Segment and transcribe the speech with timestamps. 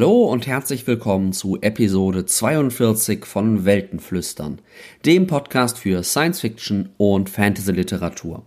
[0.00, 4.58] Hallo und herzlich willkommen zu Episode 42 von Weltenflüstern,
[5.04, 8.42] dem Podcast für Science Fiction und Fantasy Literatur.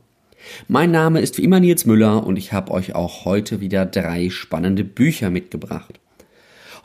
[0.67, 4.31] Mein Name ist wie immer Nils Müller und ich habe euch auch heute wieder drei
[4.31, 5.99] spannende Bücher mitgebracht.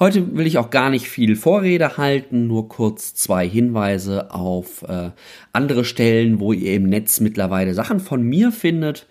[0.00, 5.12] Heute will ich auch gar nicht viel Vorrede halten, nur kurz zwei Hinweise auf äh,
[5.54, 9.06] andere Stellen, wo ihr im Netz mittlerweile Sachen von mir findet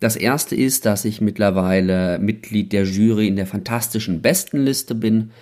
[0.00, 5.32] das erste ist, dass ich mittlerweile Mitglied der Jury in der fantastischen Bestenliste bin.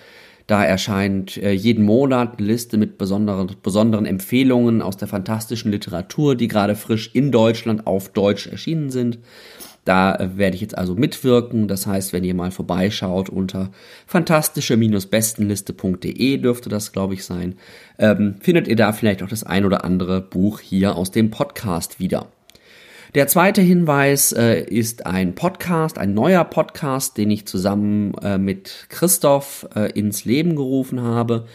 [0.46, 6.36] Da erscheint äh, jeden Monat eine Liste mit besonderen, besonderen Empfehlungen aus der fantastischen Literatur,
[6.36, 9.18] die gerade frisch in Deutschland auf Deutsch erschienen sind.
[9.84, 11.68] Da äh, werde ich jetzt also mitwirken.
[11.68, 13.70] Das heißt, wenn ihr mal vorbeischaut unter
[14.06, 17.56] fantastische-bestenliste.de dürfte das, glaube ich, sein,
[17.98, 21.98] ähm, findet ihr da vielleicht auch das ein oder andere Buch hier aus dem Podcast
[21.98, 22.28] wieder.
[23.14, 28.86] Der zweite Hinweis äh, ist ein Podcast, ein neuer Podcast, den ich zusammen äh, mit
[28.88, 31.46] Christoph äh, ins Leben gerufen habe.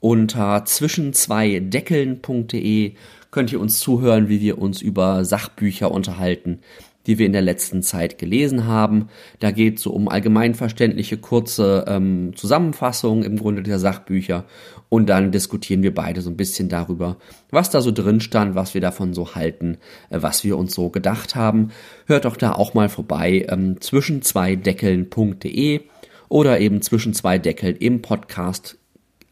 [0.00, 2.94] Unter zwischenzweideckeln.de
[3.30, 6.60] könnt ihr uns zuhören, wie wir uns über Sachbücher unterhalten,
[7.06, 9.08] die wir in der letzten Zeit gelesen haben.
[9.40, 14.44] Da geht es so um allgemeinverständliche kurze ähm, Zusammenfassungen im Grunde der Sachbücher
[14.88, 17.16] und dann diskutieren wir beide so ein bisschen darüber,
[17.50, 19.78] was da so drin stand, was wir davon so halten,
[20.10, 21.70] äh, was wir uns so gedacht haben.
[22.06, 25.80] Hört doch da auch mal vorbei ähm, zwischen zwei Deckeln.de
[26.28, 28.78] oder eben zwischen zwei Deckeln im Podcast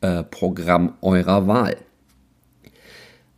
[0.00, 1.76] äh, Programm eurer Wahl.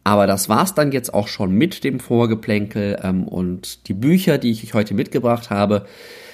[0.04, 4.50] Aber das war's dann jetzt auch schon mit dem Vorgeplänkel ähm, und die Bücher, die
[4.50, 5.86] ich euch heute mitgebracht habe,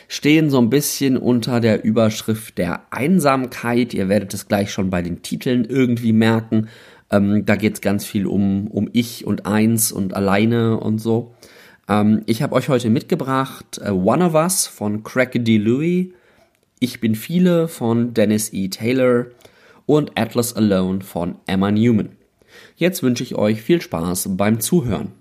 [0.08, 3.94] stehen so ein bisschen unter der Überschrift der Einsamkeit.
[3.94, 6.68] Ihr werdet es gleich schon bei den Titeln irgendwie merken.
[7.12, 11.36] Ähm, da geht es ganz viel um, um Ich und Eins und alleine und so.
[11.88, 15.58] Ähm, ich habe euch heute mitgebracht äh, One of Us von Craig D.
[15.58, 16.08] Louis,
[16.80, 18.68] Ich bin viele von Dennis E.
[18.68, 19.26] Taylor
[19.86, 22.19] und Atlas Alone von Emma Newman.
[22.76, 25.12] Jetzt wünsche ich euch viel Spaß beim Zuhören.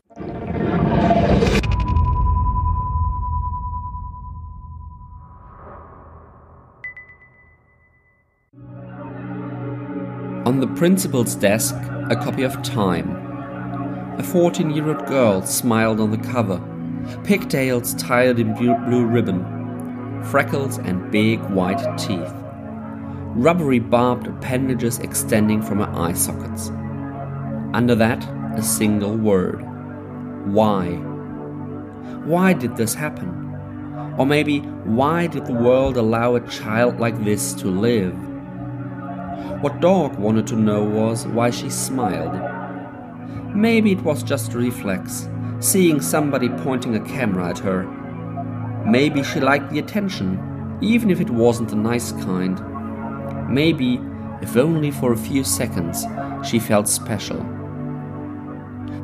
[10.45, 11.75] On the principal's desk,
[12.09, 13.29] a copy of Time.
[14.17, 16.59] A 14 year old girl smiled on the cover,
[17.23, 19.43] pigtails tied in blue ribbon,
[20.23, 22.33] freckles and big white teeth,
[23.35, 26.71] rubbery barbed appendages extending from her eye sockets.
[27.73, 28.23] Under that,
[28.57, 29.61] a single word.
[30.47, 30.95] Why?
[32.25, 34.15] Why did this happen?
[34.17, 38.15] Or maybe, why did the world allow a child like this to live?
[39.61, 42.33] What Dog wanted to know was why she smiled.
[43.55, 47.83] Maybe it was just a reflex, seeing somebody pointing a camera at her.
[48.85, 52.59] Maybe she liked the attention, even if it wasn't the nice kind.
[53.47, 53.99] Maybe,
[54.41, 56.03] if only for a few seconds,
[56.43, 57.58] she felt special.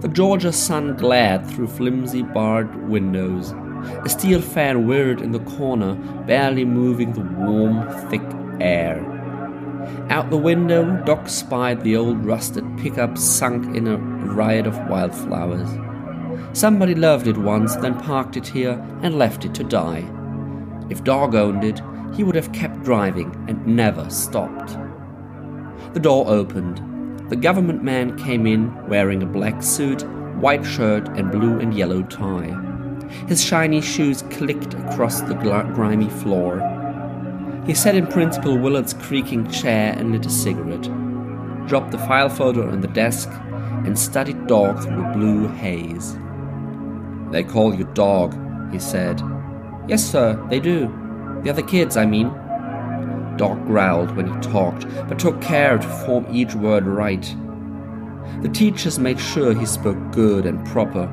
[0.06, 3.56] The Georgia sun glared through flimsy barred windows.
[4.04, 5.96] A steel fan whirred in the corner,
[6.28, 8.22] barely moving the warm, thick
[8.62, 9.04] air.
[10.12, 15.68] Out the window, Doc spied the old rusted pickup sunk in a riot of wildflowers.
[16.56, 20.08] Somebody loved it once, then parked it here and left it to die.
[20.88, 21.82] If Dog owned it,
[22.14, 24.78] he would have kept driving and never stopped.
[25.96, 26.95] The door opened.
[27.30, 30.04] The government man came in wearing a black suit,
[30.38, 32.56] white shirt, and blue and yellow tie.
[33.28, 36.62] His shiny shoes clicked across the grimy floor.
[37.66, 40.88] He sat in Principal Willard's creaking chair and lit a cigarette,
[41.68, 43.30] dropped the file folder on the desk,
[43.86, 46.16] and studied Dog through a blue haze.
[47.32, 48.36] They call you Dog,
[48.72, 49.20] he said.
[49.88, 50.94] Yes, sir, they do.
[51.44, 52.32] The other kids, I mean.
[53.38, 57.26] Dog growled when he talked, but took care to form each word right.
[58.42, 61.08] The teachers made sure he spoke good and proper.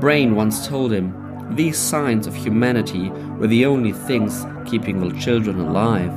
[0.00, 1.14] Brain once told him
[1.50, 6.12] these signs of humanity were the only things keeping the children alive.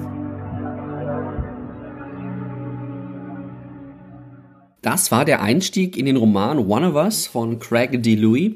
[4.82, 8.16] Das war der Einstieg in den Roman One of Us von Craig D.
[8.16, 8.54] Louis.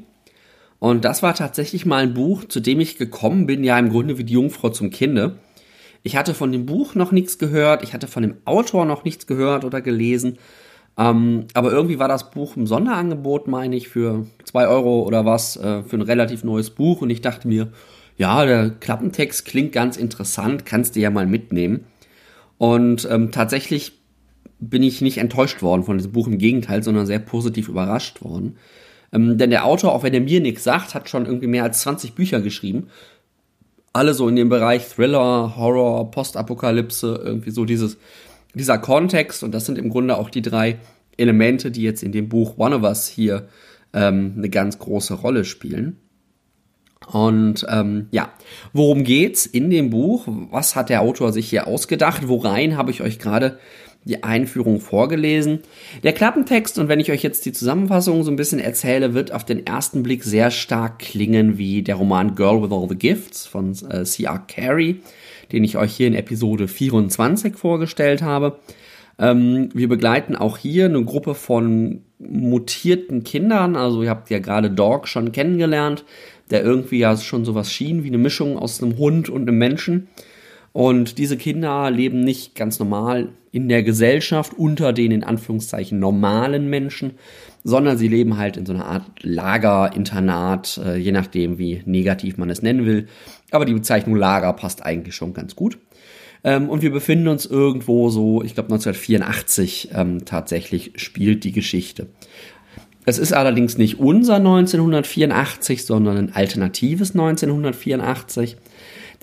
[0.78, 4.18] Und das war tatsächlich mal ein Buch, zu dem ich gekommen bin, ja im Grunde
[4.18, 5.38] wie die Jungfrau zum Kinde.
[6.02, 9.26] Ich hatte von dem Buch noch nichts gehört, ich hatte von dem Autor noch nichts
[9.26, 10.38] gehört oder gelesen.
[10.98, 15.56] Ähm, aber irgendwie war das Buch im Sonderangebot, meine ich, für zwei Euro oder was,
[15.56, 17.00] äh, für ein relativ neues Buch.
[17.00, 17.68] Und ich dachte mir,
[18.16, 21.86] ja, der Klappentext klingt ganz interessant, kannst du ja mal mitnehmen.
[22.58, 23.92] Und ähm, tatsächlich
[24.60, 28.56] bin ich nicht enttäuscht worden von diesem Buch, im Gegenteil, sondern sehr positiv überrascht worden.
[29.12, 31.80] Ähm, denn der Autor, auch wenn er mir nichts sagt, hat schon irgendwie mehr als
[31.80, 32.88] 20 Bücher geschrieben
[33.92, 37.98] alle so in dem Bereich Thriller, Horror, Postapokalypse, irgendwie so dieses,
[38.54, 39.42] dieser Kontext.
[39.42, 40.78] Und das sind im Grunde auch die drei
[41.16, 43.48] Elemente, die jetzt in dem Buch One of Us hier
[43.92, 45.98] ähm, eine ganz große Rolle spielen.
[47.06, 48.32] Und ähm, ja,
[48.72, 50.26] worum geht's in dem Buch?
[50.26, 52.28] Was hat der Autor sich hier ausgedacht?
[52.28, 53.58] Worein habe ich euch gerade
[54.04, 55.60] die Einführung vorgelesen.
[56.02, 59.44] Der Klappentext, und wenn ich euch jetzt die Zusammenfassung so ein bisschen erzähle, wird auf
[59.44, 63.76] den ersten Blick sehr stark klingen wie der Roman Girl with All the Gifts von
[63.88, 64.44] äh, C.R.
[64.48, 65.00] Carey,
[65.52, 68.58] den ich euch hier in Episode 24 vorgestellt habe.
[69.18, 73.76] Ähm, wir begleiten auch hier eine Gruppe von mutierten Kindern.
[73.76, 76.04] Also ihr habt ja gerade Dog schon kennengelernt,
[76.50, 80.08] der irgendwie ja schon sowas schien wie eine Mischung aus einem Hund und einem Menschen.
[80.72, 86.70] Und diese Kinder leben nicht ganz normal in der Gesellschaft unter den in Anführungszeichen normalen
[86.70, 87.12] Menschen,
[87.62, 92.48] sondern sie leben halt in so einer Art Lagerinternat, äh, je nachdem, wie negativ man
[92.48, 93.06] es nennen will.
[93.50, 95.78] Aber die Bezeichnung Lager passt eigentlich schon ganz gut.
[96.44, 102.08] Ähm, und wir befinden uns irgendwo so, ich glaube 1984 ähm, tatsächlich spielt die Geschichte.
[103.04, 108.56] Es ist allerdings nicht unser 1984, sondern ein alternatives 1984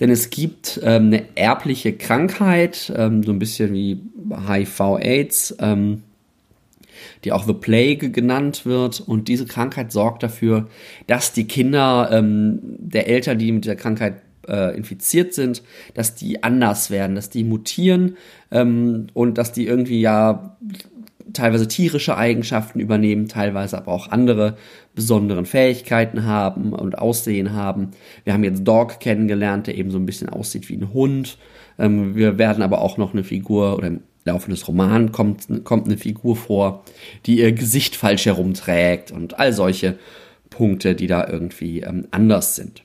[0.00, 4.00] denn es gibt ähm, eine erbliche Krankheit, ähm, so ein bisschen wie
[4.48, 6.02] HIV-AIDS, ähm,
[7.24, 9.00] die auch The Plague genannt wird.
[9.00, 10.68] Und diese Krankheit sorgt dafür,
[11.06, 15.62] dass die Kinder ähm, der Eltern, die mit der Krankheit äh, infiziert sind,
[15.94, 18.16] dass die anders werden, dass die mutieren
[18.50, 20.56] ähm, und dass die irgendwie ja
[21.32, 24.56] teilweise tierische Eigenschaften übernehmen, teilweise aber auch andere
[24.94, 27.90] besonderen Fähigkeiten haben und Aussehen haben.
[28.24, 31.38] Wir haben jetzt Dog kennengelernt, der eben so ein bisschen aussieht wie ein Hund.
[31.78, 35.86] Ähm, wir werden aber auch noch eine Figur oder im Laufe des Romans kommt, kommt
[35.86, 36.84] eine Figur vor,
[37.26, 39.98] die ihr Gesicht falsch herumträgt und all solche
[40.50, 42.82] Punkte, die da irgendwie ähm, anders sind.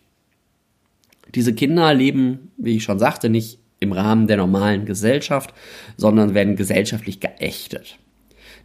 [1.34, 5.54] Diese Kinder leben, wie ich schon sagte, nicht im Rahmen der normalen Gesellschaft,
[5.98, 7.98] sondern werden gesellschaftlich geächtet.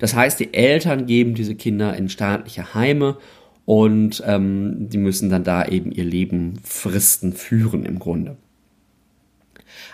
[0.01, 3.19] Das heißt, die Eltern geben diese Kinder in staatliche Heime
[3.67, 8.37] und ähm, die müssen dann da eben ihr Leben fristen, führen im Grunde.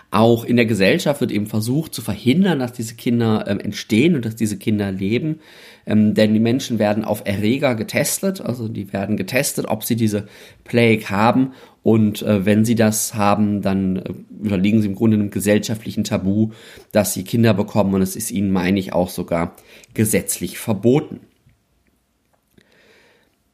[0.09, 4.23] Auch in der Gesellschaft wird eben versucht zu verhindern, dass diese Kinder ähm, entstehen und
[4.23, 5.41] dass diese Kinder leben.
[5.85, 10.27] Ähm, denn die Menschen werden auf Erreger getestet, also die werden getestet, ob sie diese
[10.63, 11.51] Plague haben.
[11.87, 14.13] Und äh, wenn sie das haben, dann äh,
[14.43, 16.49] unterliegen sie im Grunde einem gesellschaftlichen Tabu,
[16.91, 17.93] dass sie Kinder bekommen.
[17.93, 19.55] Und es ist ihnen, meine ich, auch sogar
[19.93, 21.21] gesetzlich verboten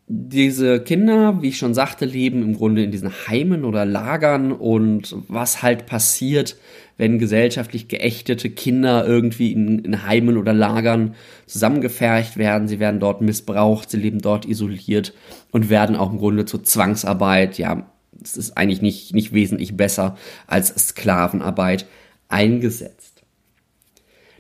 [0.08, 5.16] diese Kinder, wie ich schon sagte, leben im Grunde in diesen Heimen oder Lagern und
[5.28, 6.58] was halt passiert,
[6.98, 11.16] wenn gesellschaftlich geächtete Kinder irgendwie in, in Heimen oder Lagern
[11.48, 12.68] zusammengefercht werden.
[12.68, 15.14] Sie werden dort missbraucht, sie leben dort isoliert
[15.52, 17.90] und werden auch im Grunde zur Zwangsarbeit, ja,
[18.28, 20.18] es ist eigentlich nicht, nicht wesentlich besser
[20.48, 21.86] als Sklavenarbeit
[22.30, 23.14] eingesetzt.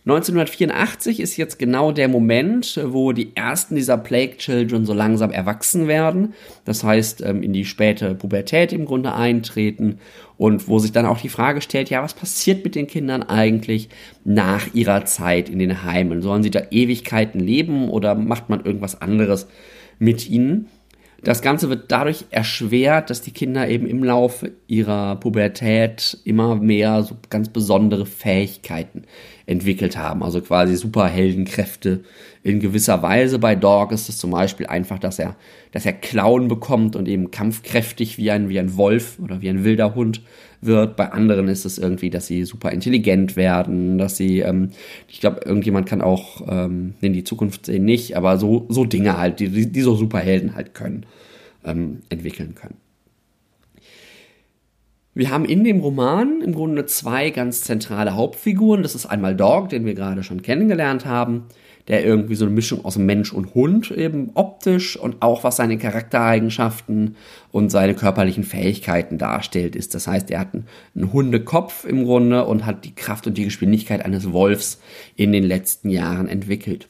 [0.05, 5.87] 1984 ist jetzt genau der Moment, wo die ersten dieser Plague Children so langsam erwachsen
[5.87, 6.33] werden.
[6.65, 9.99] Das heißt, ähm, in die späte Pubertät im Grunde eintreten
[10.35, 13.87] und wo sich dann auch die Frage stellt, ja, was passiert mit den Kindern eigentlich
[14.25, 16.21] nach ihrer Zeit in den Heimen?
[16.21, 19.47] Sollen sie da Ewigkeiten leben oder macht man irgendwas anderes
[19.99, 20.67] mit ihnen?
[21.23, 27.03] Das Ganze wird dadurch erschwert, dass die Kinder eben im Laufe ihrer Pubertät immer mehr
[27.03, 29.03] so ganz besondere Fähigkeiten
[29.45, 30.21] entwickelt haben.
[30.21, 32.03] Also quasi Superheldenkräfte
[32.43, 33.39] in gewisser Weise.
[33.39, 35.35] Bei Dog ist es zum Beispiel einfach, dass er,
[35.71, 39.63] dass er Klauen bekommt und eben kampfkräftig wie ein, wie ein Wolf oder wie ein
[39.63, 40.21] wilder Hund
[40.61, 40.97] wird.
[40.97, 44.71] Bei anderen ist es irgendwie, dass sie super intelligent werden, dass sie, ähm,
[45.07, 49.17] ich glaube, irgendjemand kann auch ähm, in die Zukunft sehen nicht, aber so, so Dinge
[49.17, 51.05] halt, die, die so Superhelden halt können,
[51.63, 52.75] ähm, entwickeln können.
[55.15, 58.81] Wir haben in dem Roman im Grunde zwei ganz zentrale Hauptfiguren.
[58.81, 61.43] Das ist einmal Dog, den wir gerade schon kennengelernt haben,
[61.87, 65.77] der irgendwie so eine Mischung aus Mensch und Hund eben optisch und auch was seine
[65.77, 67.15] Charaktereigenschaften
[67.51, 69.93] und seine körperlichen Fähigkeiten darstellt ist.
[69.93, 74.05] Das heißt, er hat einen, Hundekopf im Grunde und hat die Kraft und die Geschwindigkeit
[74.05, 74.79] eines Wolfs
[75.15, 76.87] in den letzten Jahren entwickelt.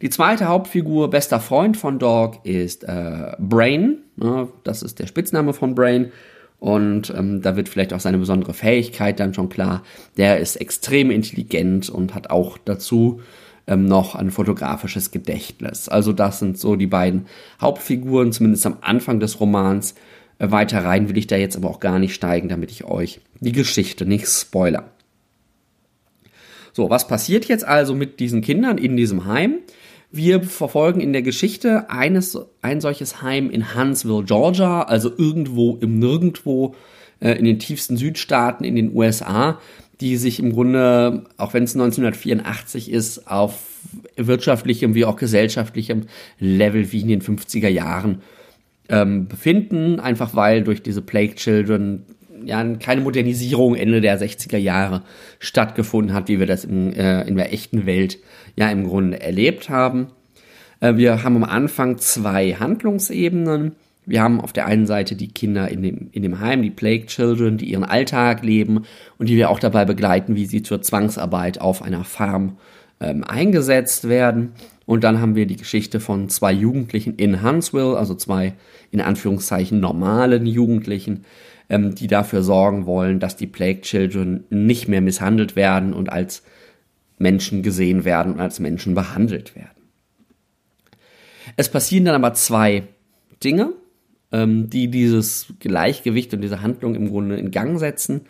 [0.00, 3.98] Die zweite Hauptfigur, bester Freund von Dog, ist äh, Brain.
[4.22, 6.12] Ja, das ist der Spitzname von Brain.
[6.60, 9.82] Und ähm, da wird vielleicht auch seine besondere Fähigkeit dann schon klar.
[10.16, 13.20] Der ist extrem intelligent und hat auch dazu
[13.68, 15.88] ähm, noch ein fotografisches Gedächtnis.
[15.88, 17.26] Also das sind so die beiden
[17.60, 19.94] Hauptfiguren, zumindest am Anfang des Romans.
[20.38, 23.20] Äh, weiter rein will ich da jetzt aber auch gar nicht steigen, damit ich euch
[23.40, 24.90] die Geschichte nicht spoiler.
[26.72, 29.56] So, was passiert jetzt also mit diesen Kindern in diesem Heim?
[30.10, 35.98] Wir verfolgen in der Geschichte eines, ein solches Heim in Huntsville, Georgia, also irgendwo im
[35.98, 36.74] Nirgendwo
[37.20, 39.58] äh, in den tiefsten Südstaaten in den USA,
[40.00, 43.58] die sich im Grunde, auch wenn es 1984 ist, auf
[44.16, 46.06] wirtschaftlichem wie auch gesellschaftlichem
[46.38, 48.22] Level wie in den 50er Jahren
[48.88, 52.04] ähm, befinden, einfach weil durch diese Plague Children
[52.44, 55.02] ja keine Modernisierung Ende der 60er Jahre
[55.38, 58.18] stattgefunden hat, wie wir das in, äh, in der echten Welt
[58.56, 60.08] ja im Grunde erlebt haben.
[60.80, 63.72] Äh, wir haben am Anfang zwei Handlungsebenen.
[64.08, 67.06] Wir haben auf der einen Seite die Kinder in dem, in dem Heim, die Plague
[67.06, 68.84] Children, die ihren Alltag leben
[69.18, 72.56] und die wir auch dabei begleiten, wie sie zur Zwangsarbeit auf einer Farm
[73.00, 74.52] ähm, eingesetzt werden.
[74.86, 78.54] Und dann haben wir die Geschichte von zwei Jugendlichen in Huntsville, also zwei
[78.90, 81.26] in Anführungszeichen normalen Jugendlichen,
[81.68, 86.42] ähm, die dafür sorgen wollen, dass die Plague Children nicht mehr misshandelt werden und als
[87.18, 89.68] Menschen gesehen werden und als Menschen behandelt werden.
[91.56, 92.84] Es passieren dann aber zwei
[93.44, 93.74] Dinge,
[94.32, 98.22] ähm, die dieses Gleichgewicht und diese Handlung im Grunde in Gang setzen.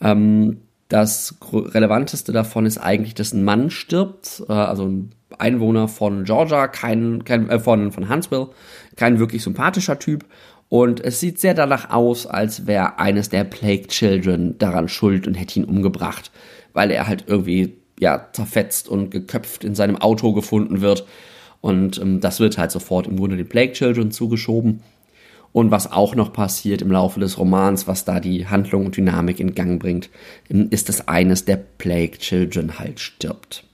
[0.00, 0.58] Ähm,
[0.88, 6.68] das relevanteste davon ist eigentlich, dass ein Mann stirbt, äh, also ein Einwohner von Georgia,
[6.68, 8.50] kein, kein äh, von, von Huntsville,
[8.96, 10.26] kein wirklich sympathischer Typ.
[10.68, 15.34] Und es sieht sehr danach aus, als wäre eines der Plague Children daran schuld und
[15.34, 16.30] hätte ihn umgebracht,
[16.72, 21.06] weil er halt irgendwie ja zerfetzt und geköpft in seinem Auto gefunden wird.
[21.60, 24.82] Und ähm, das wird halt sofort im Grunde den Plague Children zugeschoben.
[25.52, 29.38] Und was auch noch passiert im Laufe des Romans, was da die Handlung und Dynamik
[29.38, 30.08] in Gang bringt,
[30.48, 33.64] ist, dass eines der Plague Children halt stirbt.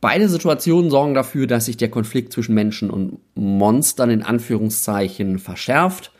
[0.00, 6.12] Beide Situationen sorgen dafür, dass sich der Konflikt zwischen Menschen und Monstern in Anführungszeichen verschärft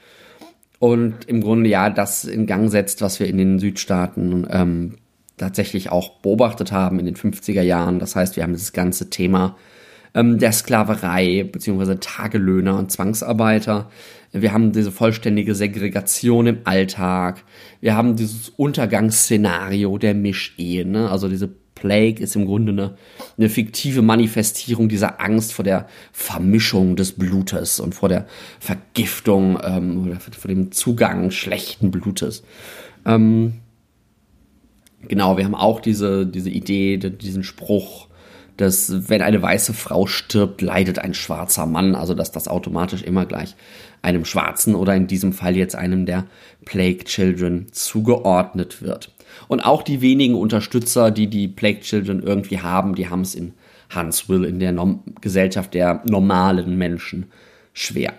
[0.78, 4.94] und im Grunde ja das in Gang setzt, was wir in den Südstaaten ähm,
[5.36, 7.98] tatsächlich auch beobachtet haben in den 50er Jahren.
[7.98, 9.56] Das heißt, wir haben dieses ganze Thema
[10.16, 13.90] ähm, der Sklaverei beziehungsweise Tagelöhner und Zwangsarbeiter.
[14.32, 17.44] Wir haben diese vollständige Segregation im Alltag.
[17.80, 21.10] Wir haben dieses Untergangsszenario der Mischehe, ne?
[21.10, 22.96] also diese Plague ist im Grunde eine,
[23.36, 28.26] eine fiktive Manifestierung dieser Angst vor der Vermischung des Blutes und vor der
[28.58, 32.42] Vergiftung ähm, oder vor dem Zugang schlechten Blutes.
[33.04, 33.60] Ähm,
[35.06, 38.08] genau, wir haben auch diese, diese Idee, diesen Spruch,
[38.56, 43.26] dass wenn eine weiße Frau stirbt, leidet ein schwarzer Mann, also dass das automatisch immer
[43.26, 43.54] gleich
[44.02, 46.26] einem Schwarzen oder in diesem Fall jetzt einem der
[46.64, 49.12] Plague Children zugeordnet wird.
[49.48, 53.52] Und auch die wenigen Unterstützer, die die Plague Children irgendwie haben, die haben es in
[53.94, 57.26] Huntsville, in der Nom Gesellschaft der normalen Menschen,
[57.72, 58.14] schwer.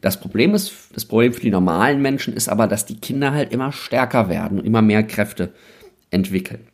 [0.00, 3.52] Das Problem ist, das Problem für die normalen Menschen ist aber, dass die Kinder halt
[3.52, 5.52] immer stärker werden und immer mehr Kräfte
[6.10, 6.69] entwickeln.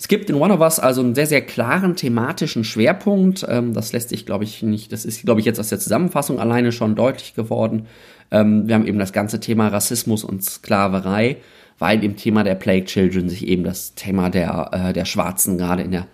[0.00, 3.44] Es gibt in One of Us also einen sehr, sehr klaren thematischen Schwerpunkt.
[3.46, 6.40] Ähm, das lässt sich, glaube ich, nicht, das ist, glaube ich, jetzt aus der Zusammenfassung
[6.40, 7.86] alleine schon deutlich geworden.
[8.30, 11.36] Ähm, wir haben eben das ganze Thema Rassismus und Sklaverei,
[11.78, 15.82] weil im Thema der Plague Children sich eben das Thema der, äh, der Schwarzen gerade
[15.82, 16.06] in der,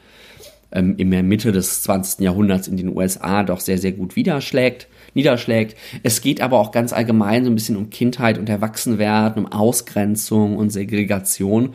[0.73, 2.25] ähm, in der Mitte des 20.
[2.25, 4.89] Jahrhunderts in den USA doch sehr, sehr gut niederschlägt.
[5.15, 5.77] niederschlägt.
[6.03, 10.57] Es geht aber auch ganz allgemein so ein bisschen um Kindheit und Erwachsenwerden, um Ausgrenzung
[10.57, 11.75] und Segregation.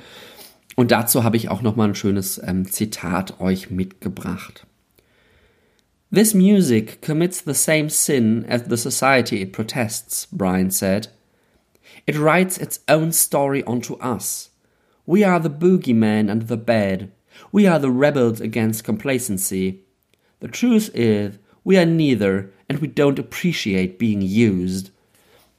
[0.81, 4.65] Und dazu habe ich auch noch mal ein schönes ähm, Zitat euch mitgebracht.
[6.11, 11.11] This music commits the same sin as the society it protests, Brian said.
[12.07, 14.49] It writes its own story onto us.
[15.05, 17.11] We are the boogeyman under the bed.
[17.51, 19.83] We are the rebels against complacency.
[20.39, 24.89] The truth is, we are neither and we don't appreciate being used.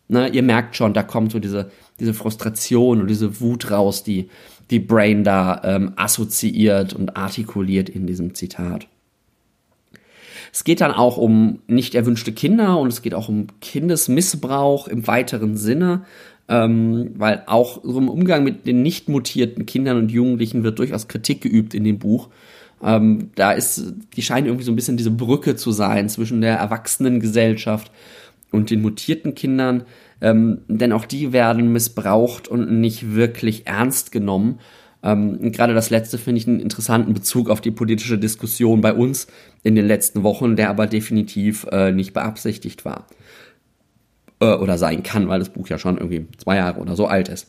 [0.09, 4.29] Na, ihr merkt schon, da kommt so diese, diese Frustration und diese Wut raus, die,
[4.73, 8.89] die Brain da ähm, assoziiert und artikuliert in diesem Zitat.
[10.53, 15.07] Es geht dann auch um nicht erwünschte Kinder und es geht auch um Kindesmissbrauch im
[15.07, 16.05] weiteren Sinne,
[16.49, 21.09] ähm, weil auch so im Umgang mit den nicht mutierten Kindern und Jugendlichen wird durchaus
[21.09, 22.29] Kritik geübt in dem Buch.
[22.83, 26.57] Ähm, da ist, die scheinen irgendwie so ein bisschen diese Brücke zu sein zwischen der
[26.57, 27.91] Erwachsenengesellschaft
[28.53, 29.85] und den mutierten Kindern,
[30.21, 34.61] ähm, denn auch die werden missbraucht und nicht wirklich ernst genommen.
[35.03, 39.27] Ähm, gerade das letzte finde ich einen interessanten Bezug auf die politische Diskussion bei uns
[39.65, 43.07] in den letzten Wochen, der aber definitiv äh, nicht beabsichtigt war.
[44.43, 47.29] Äh, oder sein kann, weil das Buch ja schon irgendwie zwei Jahre oder so alt
[47.29, 47.49] ist.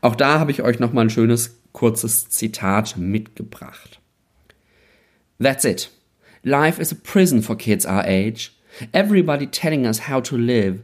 [0.00, 4.00] Auch da habe ich euch nochmal ein schönes, kurzes Zitat mitgebracht.
[5.38, 5.90] That's it.
[6.42, 8.52] Life is a prison for kids our age.
[8.92, 10.82] Everybody telling us how to live,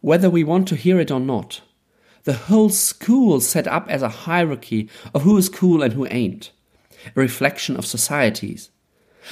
[0.00, 1.62] whether we want to hear it or not.
[2.28, 6.52] the whole school set up as a hierarchy of who is cool and who ain't,
[7.16, 8.68] a reflection of societies.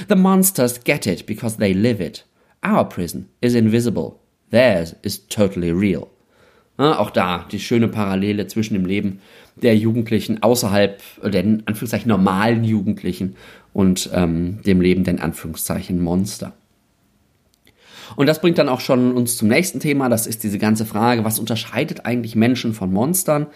[0.09, 2.25] The monsters get it because they live it.
[2.63, 4.19] Our prison is invisible,
[4.49, 6.09] theirs is totally real.
[6.79, 9.21] Ja, auch da die schöne Parallele zwischen dem Leben
[9.57, 13.37] der Jugendlichen außerhalb der in Anführungszeichen normalen Jugendlichen
[13.75, 16.55] und ähm, dem Leben der in Anführungszeichen Monster.
[18.15, 20.09] Und das bringt dann auch schon uns zum nächsten Thema.
[20.09, 23.47] Das ist diese ganze Frage, was unterscheidet eigentlich Menschen von Monstern?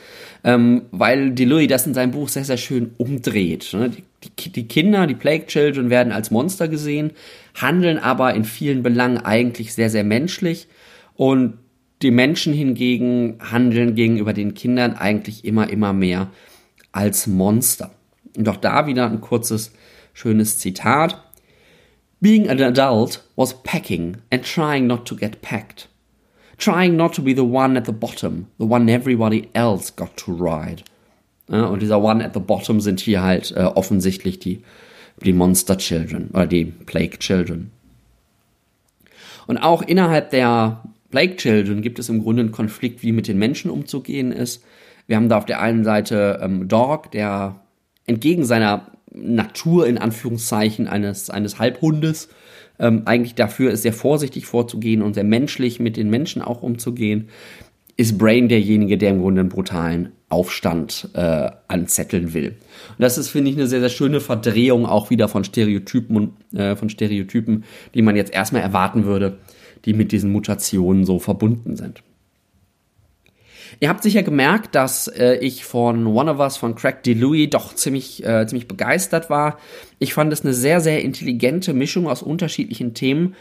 [0.43, 3.71] Ähm, weil die Louis das in seinem Buch sehr, sehr schön umdreht.
[3.73, 3.91] Ne?
[3.91, 7.13] Die, die, Kinder, die Plague Children werden als Monster gesehen,
[7.55, 10.67] handeln aber in vielen Belangen eigentlich sehr, sehr menschlich.
[11.15, 11.59] Und
[12.03, 16.29] die Menschen hingegen handeln gegenüber den Kindern eigentlich immer, immer mehr
[16.93, 17.91] als Monster.
[18.37, 19.73] Und auch da wieder ein kurzes,
[20.15, 21.23] schönes Zitat.
[22.23, 25.89] Being an adult was packing and trying not to get packed.
[26.59, 30.33] Trying not to be the one at the bottom, the one everybody else got to
[30.33, 30.83] ride.
[31.51, 34.63] Ja, und dieser One at the bottom sind hier halt äh, offensichtlich die,
[35.25, 37.73] die Monster Children oder die Plague Children.
[39.47, 43.39] Und auch innerhalb der Plague Children gibt es im Grunde einen Konflikt, wie mit den
[43.39, 44.63] Menschen umzugehen ist.
[45.09, 47.57] Wir haben da auf der einen Seite ähm, Dog, der
[48.07, 52.29] entgegen seiner Natur in Anführungszeichen eines, eines Halbhundes
[52.79, 57.29] ähm, eigentlich dafür ist, sehr vorsichtig vorzugehen und sehr menschlich mit den Menschen auch umzugehen,
[57.97, 62.57] ist Brain derjenige, der im Grunde einen brutalen Aufstand äh, anzetteln will.
[62.91, 66.59] Und das ist, finde ich, eine sehr, sehr schöne Verdrehung auch wieder von Stereotypen und
[66.59, 67.65] äh, von Stereotypen,
[67.95, 69.39] die man jetzt erstmal erwarten würde,
[69.85, 72.03] die mit diesen Mutationen so verbunden sind.
[73.79, 77.75] Ihr habt sicher gemerkt, dass äh, ich von One of Us von Craig DeLuey doch
[77.75, 79.59] ziemlich, äh, ziemlich begeistert war.
[79.99, 83.37] Ich fand es eine sehr, sehr intelligente Mischung aus unterschiedlichen Themen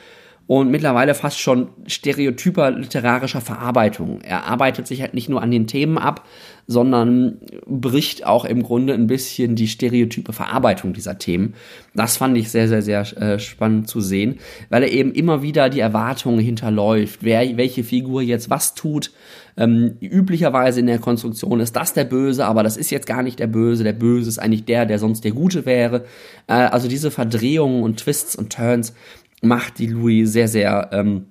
[0.49, 4.21] und mittlerweile fast schon stereotyper literarischer Verarbeitung.
[4.21, 6.25] Er arbeitet sich halt nicht nur an den Themen ab,
[6.65, 11.53] sondern bricht auch im Grunde ein bisschen die stereotype Verarbeitung dieser Themen.
[11.93, 14.39] Das fand ich sehr, sehr, sehr äh, spannend zu sehen,
[14.71, 19.11] weil er eben immer wieder die Erwartungen hinterläuft, wer welche Figur jetzt was tut.
[19.59, 23.39] Ähm, üblicherweise in der Konstruktion ist das der Böse, aber das ist jetzt gar nicht
[23.39, 23.83] der Böse.
[23.83, 26.05] Der Böse ist eigentlich der, der sonst der Gute wäre.
[26.47, 28.93] Äh, also diese Verdrehungen und Twists und Turns
[29.41, 31.25] macht die Louis sehr, sehr, ähm,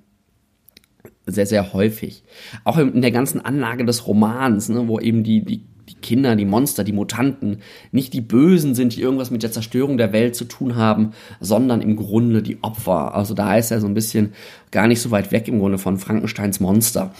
[1.25, 2.23] sehr, sehr häufig.
[2.63, 6.45] Auch in der ganzen Anlage des Romans, ne, wo eben die, die, die Kinder, die
[6.45, 7.61] Monster, die Mutanten
[7.91, 11.81] nicht die Bösen sind, die irgendwas mit der Zerstörung der Welt zu tun haben, sondern
[11.81, 13.15] im Grunde die Opfer.
[13.15, 14.33] Also da ist er so ein bisschen
[14.69, 17.11] gar nicht so weit weg im Grunde von Frankensteins Monster.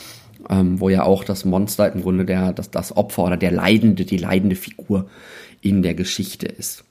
[0.50, 4.04] Ähm, wo ja auch das Monster im Grunde der, das, das Opfer oder der Leidende,
[4.04, 5.08] die leidende Figur
[5.62, 6.84] in der Geschichte ist.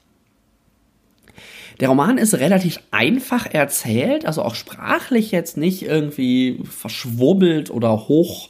[1.79, 8.49] Der Roman ist relativ einfach erzählt, also auch sprachlich jetzt nicht irgendwie verschwurbelt oder hoch,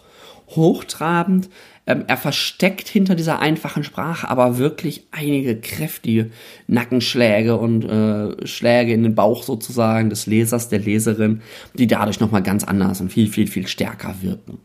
[0.49, 1.49] hochtrabend.
[1.85, 6.31] Ähm, er versteckt hinter dieser einfachen Sprache aber wirklich einige kräftige
[6.67, 11.41] Nackenschläge und äh, Schläge in den Bauch sozusagen des Lesers, der Leserin,
[11.75, 14.57] die dadurch nochmal ganz anders und viel, viel, viel stärker wirken.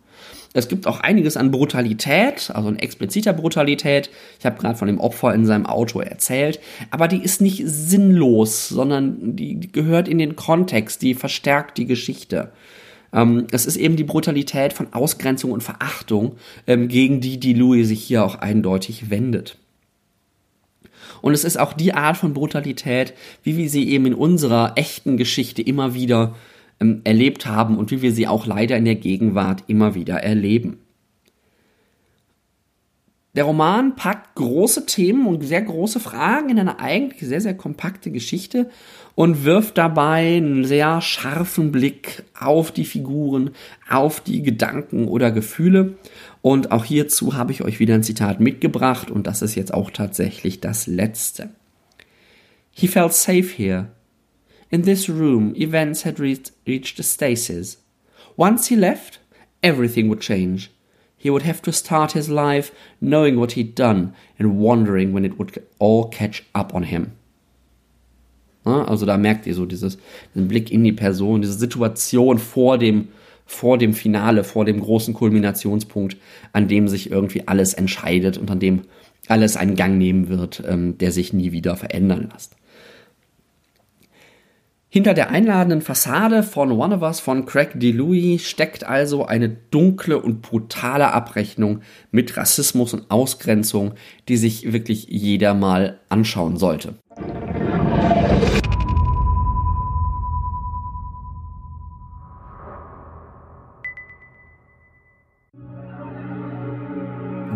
[0.56, 4.08] Es gibt auch einiges an Brutalität, also an expliziter Brutalität.
[4.38, 6.60] Ich habe gerade von dem Opfer in seinem Auto erzählt,
[6.92, 12.52] aber die ist nicht sinnlos, sondern die, gehört in den Kontext, die verstärkt die Geschichte.
[13.12, 16.36] Ähm, es ist eben die Brutalität von Ausgrenzung und Verachtung,
[16.68, 19.58] ähm, gegen die die Louis sich hier auch eindeutig wendet.
[21.20, 25.16] Und es ist auch die Art von Brutalität, wie wir sie eben in unserer echten
[25.16, 26.36] Geschichte immer wieder
[26.84, 30.78] ähm, erlebt haben und wie wir sie auch leider in der Gegenwart immer wieder erleben.
[33.34, 38.12] Der Roman packt große Themen und sehr große Fragen in eine eigentlich sehr, sehr kompakte
[38.12, 38.70] Geschichte
[39.16, 43.50] und wirft dabei einen sehr scharfen Blick auf die Figuren,
[43.90, 45.94] auf die Gedanken oder Gefühle.
[46.42, 49.90] Und auch hierzu habe ich euch wieder ein Zitat mitgebracht und das ist jetzt auch
[49.90, 51.48] tatsächlich das letzte.
[52.70, 53.88] He felt safe here,
[54.74, 57.76] In this room, events had reached, reached a stasis.
[58.36, 59.20] Once he left,
[59.62, 60.68] everything would change.
[61.16, 65.38] He would have to start his life knowing what he'd done and wondering when it
[65.38, 67.12] would all catch up on him.
[68.64, 69.96] Also da merkt ihr so dieses,
[70.34, 73.10] diesen Blick in die Person, diese Situation vor dem,
[73.46, 76.16] vor dem Finale, vor dem großen Kulminationspunkt,
[76.52, 78.82] an dem sich irgendwie alles entscheidet und an dem
[79.28, 82.56] alles einen Gang nehmen wird, ähm, der sich nie wieder verändern lässt.
[84.94, 90.22] Hinter der einladenden Fassade von One of Us von Craig DeLuey steckt also eine dunkle
[90.22, 91.80] und brutale Abrechnung
[92.12, 93.94] mit Rassismus und Ausgrenzung,
[94.28, 96.94] die sich wirklich jeder mal anschauen sollte.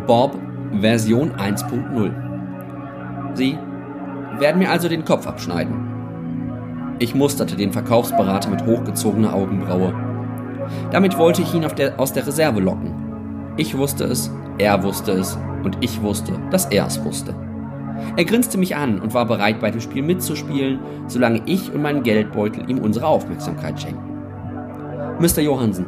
[0.08, 0.36] Bob
[0.80, 3.56] Version 1.0 Sie
[4.40, 5.97] werden mir also den Kopf abschneiden.
[7.00, 9.94] Ich musterte den Verkaufsberater mit hochgezogener Augenbraue.
[10.90, 12.92] Damit wollte ich ihn der, aus der Reserve locken.
[13.56, 17.34] Ich wusste es, er wusste es und ich wusste, dass er es wusste.
[18.16, 22.02] Er grinste mich an und war bereit, bei dem Spiel mitzuspielen, solange ich und mein
[22.02, 24.18] Geldbeutel ihm unsere Aufmerksamkeit schenkten.
[25.20, 25.40] Mr.
[25.40, 25.86] Johansen,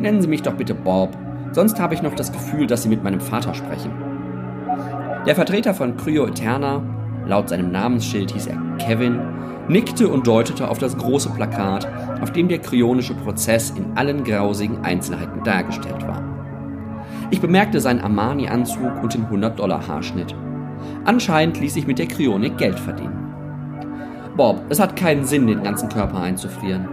[0.00, 1.16] nennen Sie mich doch bitte Bob,
[1.52, 3.92] sonst habe ich noch das Gefühl, dass Sie mit meinem Vater sprechen.
[5.26, 6.82] Der Vertreter von Cryo Eterna,
[7.26, 9.20] laut seinem Namensschild hieß er Kevin,
[9.70, 11.88] nickte und deutete auf das große Plakat,
[12.20, 16.22] auf dem der kryonische Prozess in allen grausigen Einzelheiten dargestellt war.
[17.30, 20.34] Ich bemerkte seinen Armani-Anzug und den 100-Dollar-Haarschnitt.
[21.04, 23.30] Anscheinend ließ sich mit der Kryonik Geld verdienen.
[24.36, 26.88] Bob, es hat keinen Sinn, den ganzen Körper einzufrieren.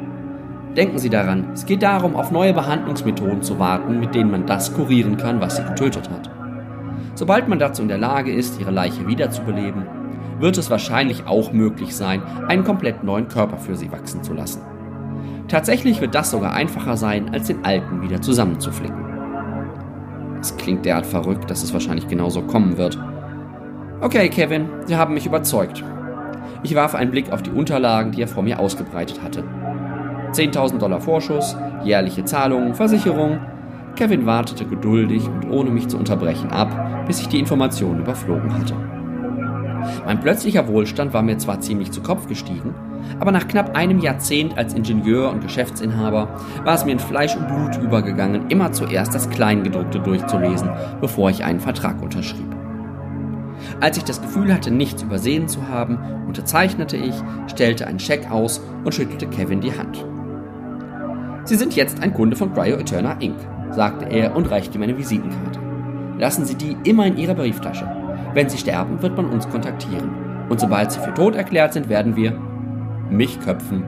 [0.75, 4.73] Denken Sie daran, es geht darum, auf neue Behandlungsmethoden zu warten, mit denen man das
[4.73, 6.29] kurieren kann, was sie getötet hat.
[7.15, 9.96] Sobald man dazu in der Lage ist, ihre Leiche wiederzubeleben,
[10.39, 14.61] wird es wahrscheinlich auch möglich sein, einen komplett neuen Körper für sie wachsen zu lassen.
[15.47, 19.07] Tatsächlich wird das sogar einfacher sein, als den alten wieder zusammenzuflicken.
[20.41, 22.99] Es klingt derart verrückt, dass es wahrscheinlich genauso kommen wird.
[24.01, 25.83] Okay, Kevin, Sie haben mich überzeugt.
[26.63, 29.43] Ich warf einen Blick auf die Unterlagen, die er vor mir ausgebreitet hatte.
[30.33, 33.39] 10.000 Dollar Vorschuss, jährliche Zahlungen, Versicherung,
[33.95, 38.75] Kevin wartete geduldig und ohne mich zu unterbrechen ab, bis ich die Informationen überflogen hatte.
[40.05, 42.73] Mein plötzlicher Wohlstand war mir zwar ziemlich zu Kopf gestiegen,
[43.19, 47.47] aber nach knapp einem Jahrzehnt als Ingenieur und Geschäftsinhaber war es mir in Fleisch und
[47.47, 50.69] Blut übergegangen, immer zuerst das Kleingedruckte durchzulesen,
[51.01, 52.55] bevor ich einen Vertrag unterschrieb.
[53.81, 55.97] Als ich das Gefühl hatte, nichts übersehen zu haben,
[56.27, 57.15] unterzeichnete ich,
[57.47, 60.05] stellte einen Scheck aus und schüttelte Kevin die Hand.
[61.45, 63.37] Sie sind jetzt ein Kunde von Cryo Eterna Inc
[63.71, 65.59] sagte er und reichte mir eine Visitenkarte.
[66.17, 67.85] Lassen Sie die immer in Ihrer Brieftasche.
[68.33, 70.47] Wenn Sie sterben, wird man uns kontaktieren.
[70.49, 72.31] Und sobald Sie für tot erklärt sind, werden wir
[73.09, 73.83] mich köpfen.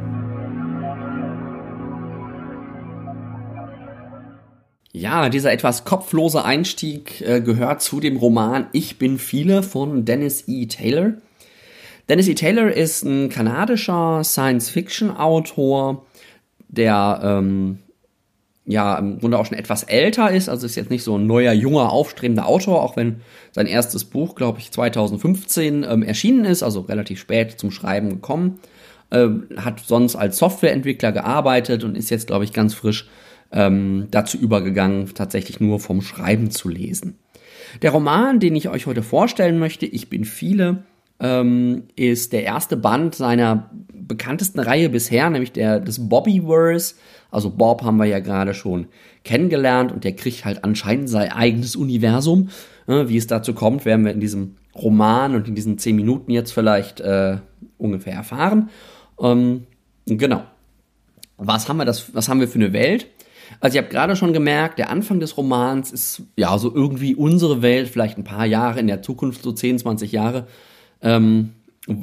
[4.92, 10.46] Ja, dieser etwas kopflose Einstieg äh, gehört zu dem Roman Ich bin viele von Dennis
[10.48, 10.66] E.
[10.66, 11.14] Taylor.
[12.10, 12.34] Dennis E.
[12.34, 16.06] Taylor ist ein kanadischer Science-Fiction-Autor,
[16.70, 17.80] der ähm,
[18.70, 21.54] ja im Grunde auch schon etwas älter ist, also ist jetzt nicht so ein neuer,
[21.54, 26.82] junger, aufstrebender Autor, auch wenn sein erstes Buch, glaube ich, 2015 ähm, erschienen ist, also
[26.82, 28.60] relativ spät zum Schreiben gekommen.
[29.12, 33.10] Ähm, hat sonst als Softwareentwickler gearbeitet und ist jetzt, glaube ich, ganz frisch
[33.52, 37.18] ähm, dazu übergegangen, tatsächlich nur vom Schreiben zu lesen.
[37.82, 40.84] Der Roman, den ich euch heute vorstellen möchte, Ich bin viele,
[41.20, 43.72] ähm, ist der erste Band seiner
[44.10, 46.96] bekanntesten Reihe bisher, nämlich der des Bobbyverse.
[47.32, 48.88] Also Bob haben wir ja gerade schon
[49.24, 52.50] kennengelernt und der kriegt halt anscheinend sein eigenes Universum.
[52.88, 56.52] Wie es dazu kommt, werden wir in diesem Roman und in diesen zehn Minuten jetzt
[56.52, 57.38] vielleicht äh,
[57.78, 58.70] ungefähr erfahren.
[59.22, 59.68] Ähm,
[60.08, 60.44] genau.
[61.38, 62.14] Was haben wir das?
[62.16, 63.08] Was haben wir für eine Welt?
[63.60, 67.62] Also ich habe gerade schon gemerkt, der Anfang des Romans ist ja so irgendwie unsere
[67.62, 70.48] Welt, vielleicht ein paar Jahre in der Zukunft, so 10, 20 Jahre.
[71.02, 71.54] Ähm,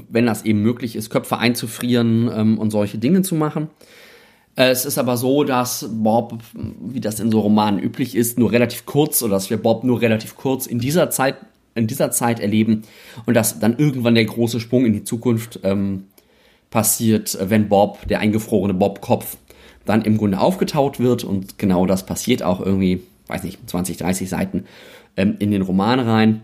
[0.09, 3.69] wenn das eben möglich ist, Köpfe einzufrieren ähm, und solche Dinge zu machen.
[4.59, 8.87] Es ist aber so, dass Bob, wie das in so Romanen üblich ist, nur relativ
[8.87, 11.37] kurz oder dass wir Bob nur relativ kurz in dieser Zeit,
[11.75, 12.83] in dieser Zeit erleben
[13.27, 16.05] und dass dann irgendwann der große Sprung in die Zukunft ähm,
[16.71, 19.37] passiert, wenn Bob, der eingefrorene Bob-Kopf,
[19.85, 24.29] dann im Grunde aufgetaut wird und genau das passiert auch irgendwie, weiß nicht, 20, 30
[24.29, 24.65] Seiten
[25.19, 26.43] ähm, in den Roman rein.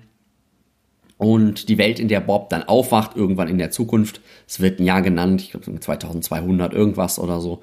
[1.22, 4.84] Und die Welt, in der Bob dann aufwacht, irgendwann in der Zukunft, es wird ein
[4.84, 7.62] Jahr genannt, ich glaube 2200 irgendwas oder so,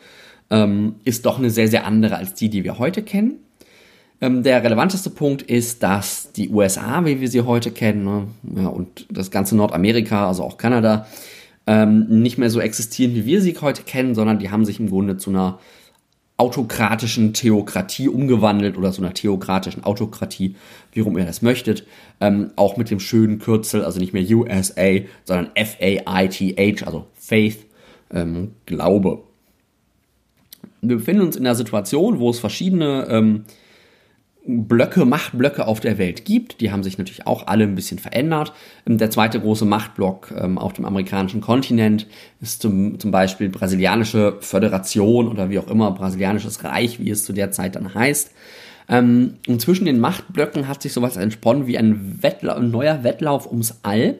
[0.50, 3.40] ähm, ist doch eine sehr, sehr andere als die, die wir heute kennen.
[4.22, 8.68] Ähm, der relevanteste Punkt ist, dass die USA, wie wir sie heute kennen, ne, ja,
[8.68, 11.08] und das ganze Nordamerika, also auch Kanada,
[11.68, 14.88] ähm, nicht mehr so existieren, wie wir sie heute kennen, sondern die haben sich im
[14.90, 15.60] Grunde zu einer
[16.40, 20.56] autokratischen Theokratie umgewandelt oder zu einer theokratischen Autokratie,
[20.94, 21.86] wie rum ihr das möchtet.
[22.22, 27.66] Ähm, auch mit dem schönen Kürzel, also nicht mehr USA, sondern F-A-I-T-H, also Faith,
[28.12, 29.24] ähm, Glaube.
[30.82, 33.44] Wir befinden uns in einer Situation, wo es verschiedene ähm,
[34.50, 36.60] Blöcke, Machtblöcke auf der Welt gibt.
[36.60, 38.54] Die haben sich natürlich auch alle ein bisschen verändert.
[38.88, 42.08] Ähm, der zweite große Machtblock ähm, auf dem amerikanischen Kontinent
[42.42, 47.34] ist zum, zum Beispiel brasilianische Föderation oder wie auch immer, brasilianisches Reich, wie es zu
[47.34, 48.32] der Zeit dann heißt.
[48.90, 53.46] Ähm, und zwischen den Machtblöcken hat sich sowas entsponnen wie ein, Wettla ein neuer Wettlauf
[53.50, 54.18] ums All.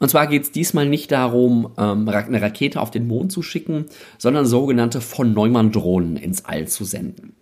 [0.00, 3.84] Und zwar geht es diesmal nicht darum, ähm, eine Rakete auf den Mond zu schicken,
[4.18, 7.34] sondern sogenannte von Neumann-Drohnen ins All zu senden.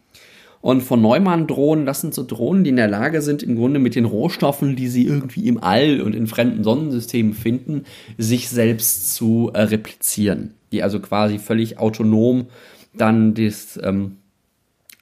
[0.60, 3.94] Und von Neumann-Drohnen, das sind so Drohnen, die in der Lage sind, im Grunde mit
[3.94, 7.84] den Rohstoffen, die sie irgendwie im All und in fremden Sonnensystemen finden,
[8.16, 10.54] sich selbst zu äh, replizieren.
[10.72, 12.46] Die also quasi völlig autonom
[12.92, 14.16] dann das, ähm,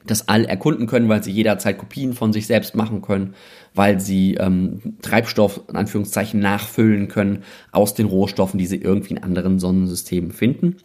[0.05, 3.35] das All erkunden können, weil sie jederzeit Kopien von sich selbst machen können,
[3.75, 9.23] weil sie ähm, Treibstoff in Anführungszeichen nachfüllen können aus den Rohstoffen, die sie irgendwie in
[9.23, 10.77] anderen Sonnensystemen finden.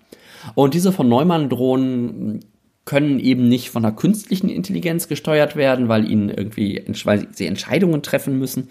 [0.55, 2.39] Und diese von Neumann Drohnen
[2.85, 8.01] können eben nicht von einer künstlichen Intelligenz gesteuert werden, weil ihnen irgendwie weil sie Entscheidungen
[8.01, 8.69] treffen müssen,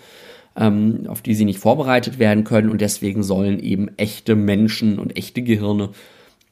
[0.57, 2.71] ähm, auf die sie nicht vorbereitet werden können.
[2.71, 5.91] Und deswegen sollen eben echte Menschen und echte Gehirne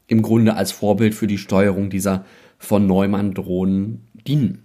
[0.07, 2.25] im Grunde als Vorbild für die Steuerung dieser
[2.59, 4.65] von Neumann-Drohnen dienen.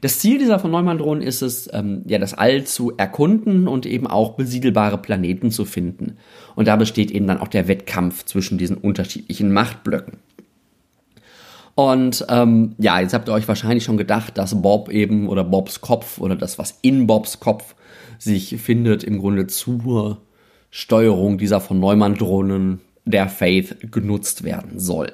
[0.00, 4.06] Das Ziel dieser von Neumann-Drohnen ist es, ähm, ja, das All zu erkunden und eben
[4.06, 6.16] auch besiedelbare Planeten zu finden.
[6.56, 10.18] Und da besteht eben dann auch der Wettkampf zwischen diesen unterschiedlichen Machtblöcken.
[11.74, 15.80] Und ähm, ja, jetzt habt ihr euch wahrscheinlich schon gedacht, dass Bob eben oder Bobs
[15.80, 17.74] Kopf oder das, was in Bobs Kopf
[18.18, 20.18] sich findet, im Grunde zur
[20.70, 25.12] Steuerung dieser von Neumann-Drohnen der Faith genutzt werden soll.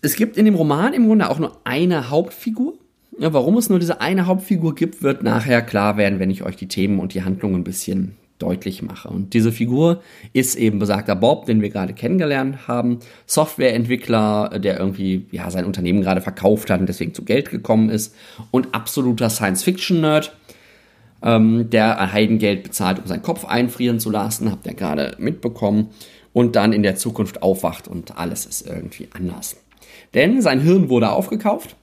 [0.00, 2.74] Es gibt in dem Roman im Grunde auch nur eine Hauptfigur.
[3.18, 6.56] Ja, warum es nur diese eine Hauptfigur gibt, wird nachher klar werden, wenn ich euch
[6.56, 9.08] die Themen und die Handlung ein bisschen deutlich mache.
[9.08, 15.26] Und diese Figur ist eben besagter Bob, den wir gerade kennengelernt haben, Softwareentwickler, der irgendwie
[15.30, 18.14] ja sein Unternehmen gerade verkauft hat und deswegen zu Geld gekommen ist.
[18.50, 20.36] Und absoluter Science-Fiction-Nerd,
[21.22, 25.90] ähm, der Heidengeld bezahlt, um seinen Kopf einfrieren zu lassen, habt ihr gerade mitbekommen,
[26.34, 29.56] und dann in der Zukunft aufwacht und alles ist irgendwie anders.
[30.12, 31.76] Denn sein Hirn wurde aufgekauft,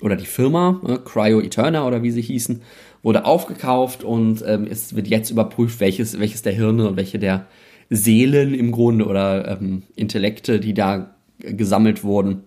[0.00, 2.62] oder die Firma, äh, Cryo Eterna oder wie sie hießen,
[3.06, 7.46] wurde aufgekauft und ähm, es wird jetzt überprüft, welches, welches der Hirne und welche der
[7.88, 12.42] Seelen im Grunde oder ähm, Intellekte, die da gesammelt wurden,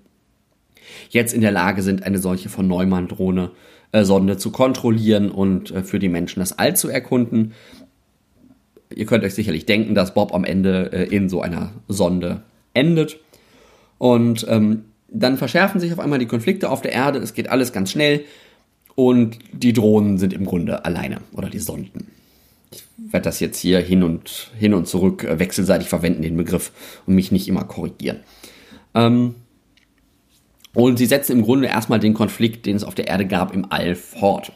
[1.12, 3.52] jetzt in der Lage sind, eine solche von Neumann-Drohne
[3.94, 7.54] äh, Sonde zu kontrollieren und äh, für die Menschen das All zu erkunden.
[8.94, 12.42] Ihr könnt euch sicherlich denken, dass Bob am Ende äh, in so einer Sonde
[12.74, 13.18] endet.
[13.98, 17.72] Und ähm, dann verschärfen sich auf einmal die Konflikte auf der Erde, es geht alles
[17.72, 18.26] ganz schnell
[19.00, 22.08] und die Drohnen sind im Grunde alleine oder die Sonden.
[22.72, 22.84] Ich
[23.14, 26.72] werde das jetzt hier hin und hin und zurück äh, wechselseitig verwenden, den Begriff,
[27.06, 28.20] und mich nicht immer korrigieren.
[28.94, 29.36] Ähm,
[30.74, 33.72] und sie setzen im Grunde erstmal den Konflikt, den es auf der Erde gab, im
[33.72, 34.52] All fort.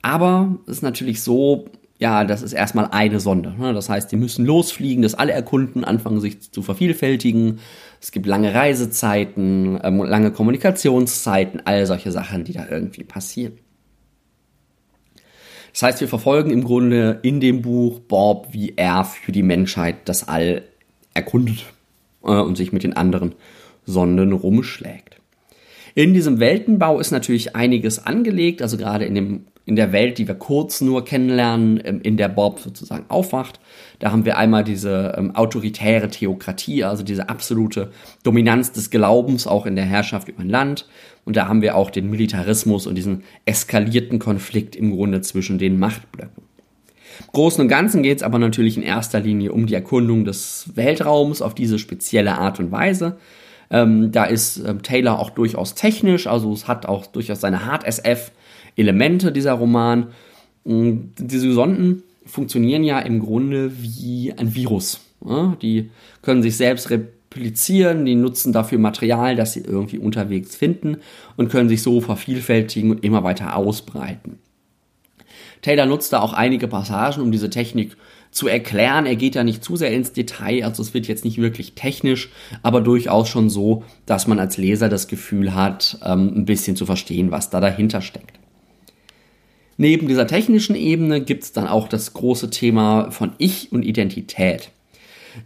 [0.00, 1.66] Aber es ist natürlich so,
[1.98, 3.54] ja, das ist erstmal eine Sonde.
[3.58, 3.72] Ne?
[3.72, 7.60] Das heißt, die müssen losfliegen, das alle erkunden, anfangen sich zu vervielfältigen.
[8.00, 13.58] Es gibt lange Reisezeiten, ähm, lange Kommunikationszeiten, all solche Sachen, die da irgendwie passieren.
[15.76, 20.08] Das heißt, wir verfolgen im Grunde in dem Buch Bob, wie er für die Menschheit
[20.08, 20.62] das All
[21.12, 21.66] erkundet
[22.24, 23.34] äh, und sich mit den anderen
[23.84, 25.20] Sonden rumschlägt.
[25.94, 30.28] In diesem Weltenbau ist natürlich einiges angelegt, also gerade in dem in der Welt, die
[30.28, 33.60] wir kurz nur kennenlernen, ähm, in der Bob sozusagen aufwacht.
[33.98, 37.90] Da haben wir einmal diese ähm, autoritäre Theokratie, also diese absolute
[38.22, 40.86] Dominanz des Glaubens auch in der Herrschaft über ein Land.
[41.26, 45.78] Und da haben wir auch den Militarismus und diesen eskalierten Konflikt im Grunde zwischen den
[45.78, 46.44] Machtblöcken.
[47.20, 50.70] Im Großen und Ganzen geht es aber natürlich in erster Linie um die Erkundung des
[50.74, 53.18] Weltraums auf diese spezielle Art und Weise.
[53.70, 58.30] Ähm, da ist ähm, Taylor auch durchaus technisch, also es hat auch durchaus seine Hard-SF
[58.76, 60.08] Elemente dieser Roman.
[60.64, 65.00] Mm, diese Sonden funktionieren ja im Grunde wie ein Virus.
[65.62, 65.90] Die
[66.22, 66.90] können sich selbst
[67.36, 70.98] replizieren, die nutzen dafür Material, das sie irgendwie unterwegs finden
[71.36, 74.38] und können sich so vervielfältigen und immer weiter ausbreiten.
[75.62, 77.96] Taylor nutzt da auch einige Passagen, um diese Technik
[78.30, 79.06] zu erklären.
[79.06, 82.30] Er geht ja nicht zu sehr ins Detail, also es wird jetzt nicht wirklich technisch,
[82.62, 86.86] aber durchaus schon so, dass man als Leser das Gefühl hat, ähm, ein bisschen zu
[86.86, 88.38] verstehen, was da dahinter steckt.
[89.78, 94.70] Neben dieser technischen Ebene gibt es dann auch das große Thema von Ich und Identität.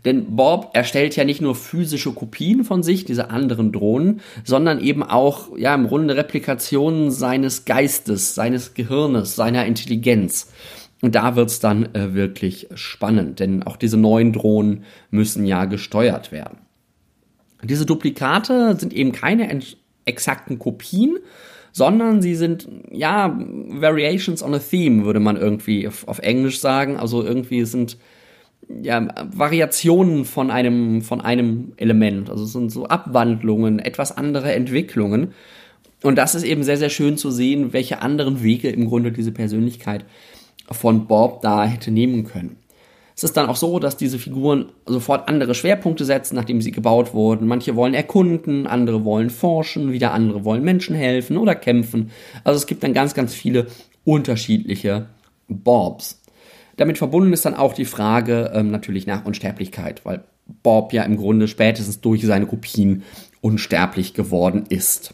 [0.05, 5.03] Denn Bob erstellt ja nicht nur physische Kopien von sich, diese anderen Drohnen, sondern eben
[5.03, 10.53] auch, ja, im Grunde Replikationen seines Geistes, seines Gehirnes, seiner Intelligenz.
[11.03, 16.31] Und da wird's dann äh, wirklich spannend, denn auch diese neuen Drohnen müssen ja gesteuert
[16.31, 16.59] werden.
[17.63, 19.63] Diese Duplikate sind eben keine
[20.05, 21.19] exakten Kopien,
[21.73, 26.97] sondern sie sind, ja, Variations on a Theme, würde man irgendwie auf Englisch sagen.
[26.97, 27.97] Also irgendwie sind
[28.69, 32.31] ja, Variationen von einem, von einem Element.
[32.31, 35.33] Also es sind so Abwandlungen, etwas andere Entwicklungen.
[36.03, 39.33] Und das ist eben sehr, sehr schön zu sehen, welche anderen Wege im Grunde diese
[39.33, 40.05] Persönlichkeit
[40.71, 42.57] von Bob da hätte nehmen können.
[43.17, 47.13] Es ist dann auch so, dass diese Figuren sofort andere Schwerpunkte setzen, nachdem sie gebaut
[47.13, 47.47] wurden.
[47.47, 52.13] Manche wollen erkunden, andere wollen forschen, wieder andere wollen Menschen helfen oder kämpfen.
[52.45, 53.67] Also es gibt dann ganz, ganz viele
[54.07, 55.09] unterschiedliche
[55.49, 56.20] Bobs.
[56.81, 60.25] Damit verbunden ist dann auch die Frage ähm, natürlich nach Unsterblichkeit, weil
[60.63, 63.03] Bob ja im Grunde spätestens durch seine Kopien
[63.43, 65.13] unsterblich geworden ist.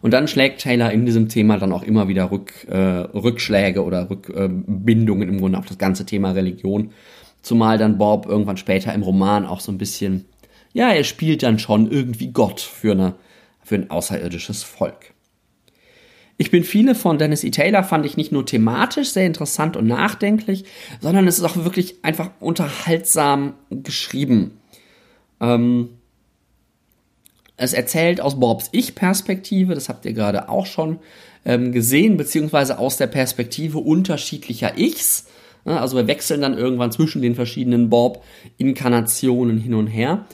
[0.00, 4.08] Und dann schlägt Taylor in diesem Thema dann auch immer wieder Rück, äh, Rückschläge oder
[4.08, 6.92] Rückbindungen äh, im Grunde auf das ganze Thema Religion.
[7.42, 10.24] Zumal dann Bob irgendwann später im Roman auch so ein bisschen,
[10.72, 13.16] ja, er spielt dann schon irgendwie Gott für, eine,
[13.62, 15.12] für ein außerirdisches Volk.
[16.38, 17.50] Ich bin viele von Dennis E.
[17.50, 20.64] Taylor fand ich nicht nur thematisch sehr interessant und nachdenklich,
[21.00, 24.58] sondern es ist auch wirklich einfach unterhaltsam geschrieben.
[25.40, 25.90] Ähm,
[27.56, 30.98] es erzählt aus Bobs Ich-Perspektive, das habt ihr gerade auch schon
[31.46, 35.26] ähm, gesehen, beziehungsweise aus der Perspektive unterschiedlicher Ichs.
[35.64, 40.26] Also wir wechseln dann irgendwann zwischen den verschiedenen Bob-Inkarnationen hin und her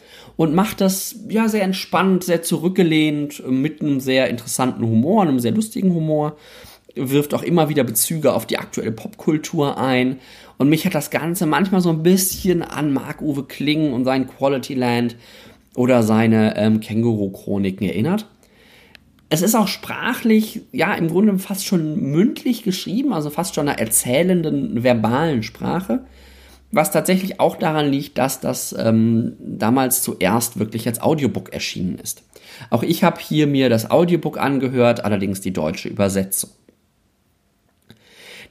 [0.42, 5.52] und macht das ja sehr entspannt, sehr zurückgelehnt, mit einem sehr interessanten Humor, einem sehr
[5.52, 6.36] lustigen Humor,
[6.96, 10.18] wirft auch immer wieder Bezüge auf die aktuelle Popkultur ein.
[10.58, 14.74] Und mich hat das Ganze manchmal so ein bisschen an Marc-Uwe Kling und sein Quality
[14.74, 15.14] Land
[15.76, 18.26] oder seine ähm, Känguru-Chroniken erinnert.
[19.28, 23.78] Es ist auch sprachlich, ja, im Grunde fast schon mündlich geschrieben, also fast schon einer
[23.78, 26.04] erzählenden, verbalen Sprache.
[26.72, 32.22] Was tatsächlich auch daran liegt, dass das ähm, damals zuerst wirklich als Audiobook erschienen ist.
[32.70, 36.50] Auch ich habe hier mir das Audiobook angehört, allerdings die deutsche Übersetzung.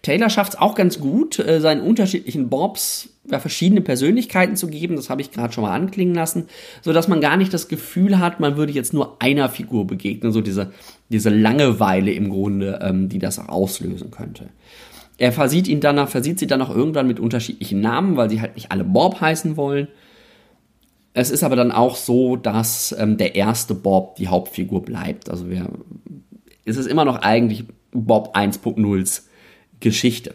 [0.03, 4.95] Taylor schafft es auch ganz gut, äh, seinen unterschiedlichen Bobs ja, verschiedene Persönlichkeiten zu geben,
[4.95, 6.47] das habe ich gerade schon mal anklingen lassen,
[6.81, 10.31] so dass man gar nicht das Gefühl hat, man würde jetzt nur einer Figur begegnen,
[10.31, 10.71] so diese,
[11.09, 14.49] diese Langeweile im Grunde, ähm, die das auch auslösen könnte.
[15.21, 18.55] Er versieht ihn danach, versieht sie dann auch irgendwann mit unterschiedlichen Namen, weil sie halt
[18.55, 19.87] nicht alle Bob heißen wollen.
[21.13, 25.29] Es ist aber dann auch so, dass ähm, der erste Bob die Hauptfigur bleibt.
[25.29, 25.69] Also wir,
[26.65, 29.25] es ist immer noch eigentlich Bob 1.0s
[29.79, 30.33] Geschichte.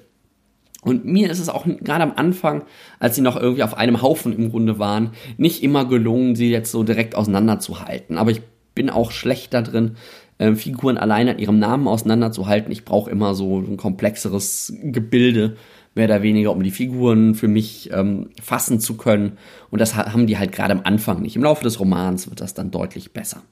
[0.83, 2.63] Und mir ist es auch gerade am Anfang,
[3.01, 6.71] als sie noch irgendwie auf einem Haufen im Grunde waren, nicht immer gelungen, sie jetzt
[6.71, 8.19] so direkt auseinanderzuhalten.
[8.19, 8.41] Aber ich
[8.77, 9.97] bin auch schlecht da drin,
[10.39, 12.73] äh, Figuren allein an ihrem Namen auseinanderzuhalten.
[12.73, 15.57] Ich brauche immer so ein komplexeres Gebilde,
[15.95, 19.39] mehr oder weniger, um die Figuren für mich ähm, fassen zu können.
[19.71, 21.37] Und das haben die halt gerade am Anfang nicht.
[21.37, 23.43] Im Laufe des Romans wird das dann deutlich besser.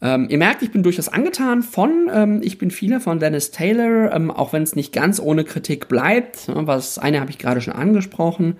[0.00, 4.14] Ähm, ihr merkt, ich bin durchaus angetan von ähm, Ich bin viele von Dennis Taylor,
[4.14, 6.46] ähm, auch wenn es nicht ganz ohne Kritik bleibt.
[6.46, 8.56] Was eine habe ich gerade schon angesprochen,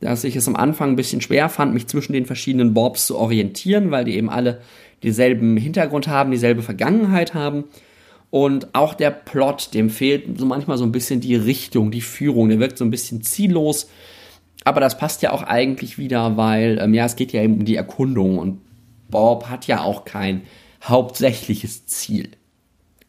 [0.00, 3.16] dass ich es am Anfang ein bisschen schwer fand, mich zwischen den verschiedenen Bobs zu
[3.16, 4.60] orientieren, weil die eben alle
[5.02, 7.64] dieselben Hintergrund haben, dieselbe Vergangenheit haben.
[8.30, 12.48] Und auch der Plot, dem fehlt so manchmal so ein bisschen die Richtung, die Führung.
[12.48, 13.90] Der wirkt so ein bisschen ziellos.
[14.64, 17.64] Aber das passt ja auch eigentlich wieder, weil, ähm, ja, es geht ja eben um
[17.64, 18.60] die Erkundung und
[19.10, 20.42] Bob hat ja auch kein
[20.82, 22.30] hauptsächliches Ziel.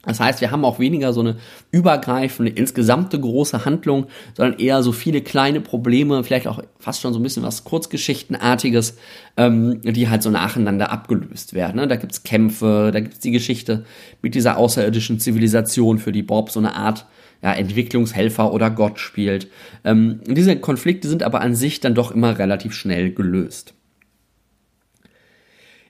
[0.05, 1.37] Das heißt, wir haben auch weniger so eine
[1.71, 7.19] übergreifende, insgesamte große Handlung, sondern eher so viele kleine Probleme, vielleicht auch fast schon so
[7.19, 8.97] ein bisschen was Kurzgeschichtenartiges,
[9.37, 11.77] ähm, die halt so nacheinander abgelöst werden.
[11.77, 11.87] Ne?
[11.87, 13.85] Da gibt's Kämpfe, da gibt's die Geschichte
[14.21, 17.05] mit dieser außerirdischen Zivilisation, für die Bob so eine Art
[17.41, 19.47] ja, Entwicklungshelfer oder Gott spielt.
[19.85, 23.73] Ähm, diese Konflikte sind aber an sich dann doch immer relativ schnell gelöst.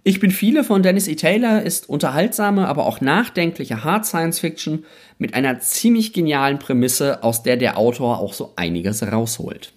[0.05, 1.15] Ich bin viele von Dennis E.
[1.15, 4.83] Taylor ist unterhaltsame, aber auch nachdenkliche Hard Science Fiction
[5.17, 9.71] mit einer ziemlich genialen Prämisse, aus der der Autor auch so einiges rausholt.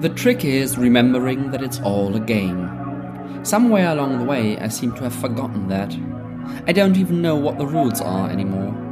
[0.00, 2.68] The trick is remembering that it's all a game.
[3.44, 5.94] Somewhere along the way, I seem to have forgotten that.
[6.66, 8.89] I don't even know what the rules are anymore.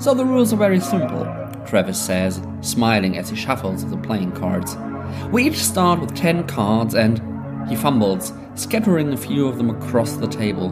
[0.00, 1.26] So the rules are very simple,
[1.66, 4.74] Travis says, smiling as he shuffles the playing cards.
[5.30, 7.20] We each start with ten cards and.
[7.68, 10.70] He fumbles, scattering a few of them across the table.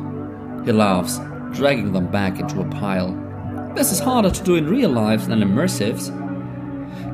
[0.65, 1.21] He laughs,
[1.53, 3.13] dragging them back into a pile.
[3.77, 6.09] This is harder to do in real life than immersives.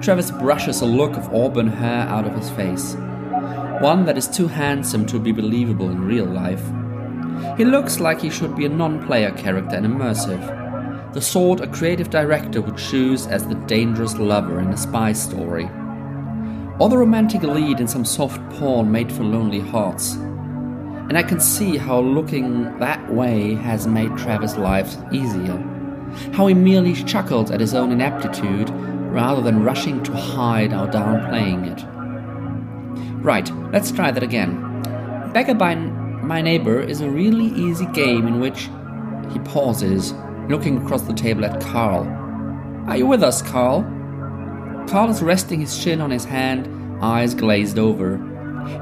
[0.00, 2.94] Travis brushes a look of auburn hair out of his face,
[3.80, 6.64] one that is too handsome to be believable in real life.
[7.58, 10.63] He looks like he should be a non player character in immersive
[11.14, 15.64] the sort a creative director would choose as the dangerous lover in a spy story,
[16.80, 20.14] or the romantic lead in some soft porn made for lonely hearts.
[20.14, 25.56] And I can see how looking that way has made Travis' life easier.
[26.32, 31.70] How he merely chuckled at his own ineptitude rather than rushing to hide or downplaying
[31.70, 31.84] it.
[33.22, 34.60] Right, let's try that again.
[35.32, 38.68] Beggar by My Neighbor is a really easy game in which
[39.32, 40.12] he pauses
[40.48, 42.06] looking across the table at Carl.
[42.88, 43.82] Are you with us, Carl?
[44.88, 46.68] Carl is resting his chin on his hand,
[47.02, 48.18] eyes glazed over.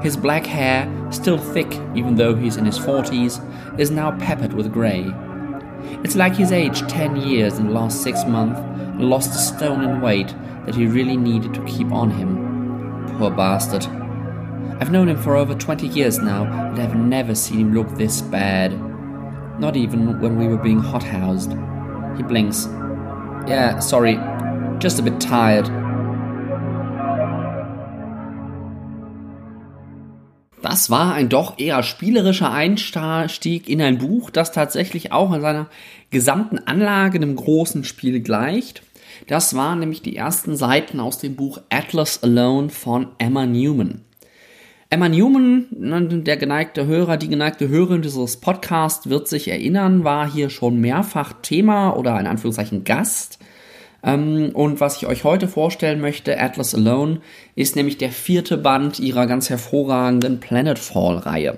[0.01, 4.71] His black hair, still thick even though he's in his 40s, is now peppered with
[4.71, 5.05] grey.
[6.03, 9.83] It's like he's aged 10 years in the last six months and lost a stone
[9.83, 10.33] in weight
[10.65, 13.15] that he really needed to keep on him.
[13.17, 13.85] Poor bastard.
[14.79, 18.21] I've known him for over 20 years now, and I've never seen him look this
[18.21, 18.73] bad.
[19.59, 21.51] Not even when we were being hothoused.
[22.17, 22.67] He blinks.
[23.47, 24.19] Yeah, sorry,
[24.79, 25.69] just a bit tired.
[30.61, 35.67] Das war ein doch eher spielerischer Einstieg in ein Buch, das tatsächlich auch in seiner
[36.09, 38.81] gesamten Anlage einem großen Spiel gleicht.
[39.27, 44.01] Das waren nämlich die ersten Seiten aus dem Buch Atlas Alone von Emma Newman.
[44.93, 50.51] Emma Newman, der geneigte Hörer, die geneigte Hörerin dieses Podcasts wird sich erinnern, war hier
[50.51, 53.39] schon mehrfach Thema oder in Anführungszeichen Gast
[54.03, 57.21] ähm, und was ich euch heute vorstellen möchte, Atlas Alone,
[57.55, 61.57] ist nämlich der vierte Band ihrer ganz hervorragenden Planetfall-Reihe.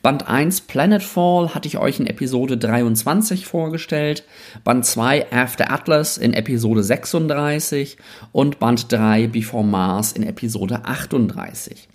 [0.00, 4.22] Band 1 Planetfall hatte ich euch in Episode 23 vorgestellt,
[4.62, 7.96] Band 2 After Atlas in Episode 36
[8.30, 11.88] und Band 3 Before Mars in Episode 38.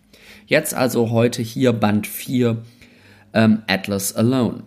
[0.46, 2.58] Jetzt also heute hier Band 4
[3.34, 4.64] ähm, Atlas Alone.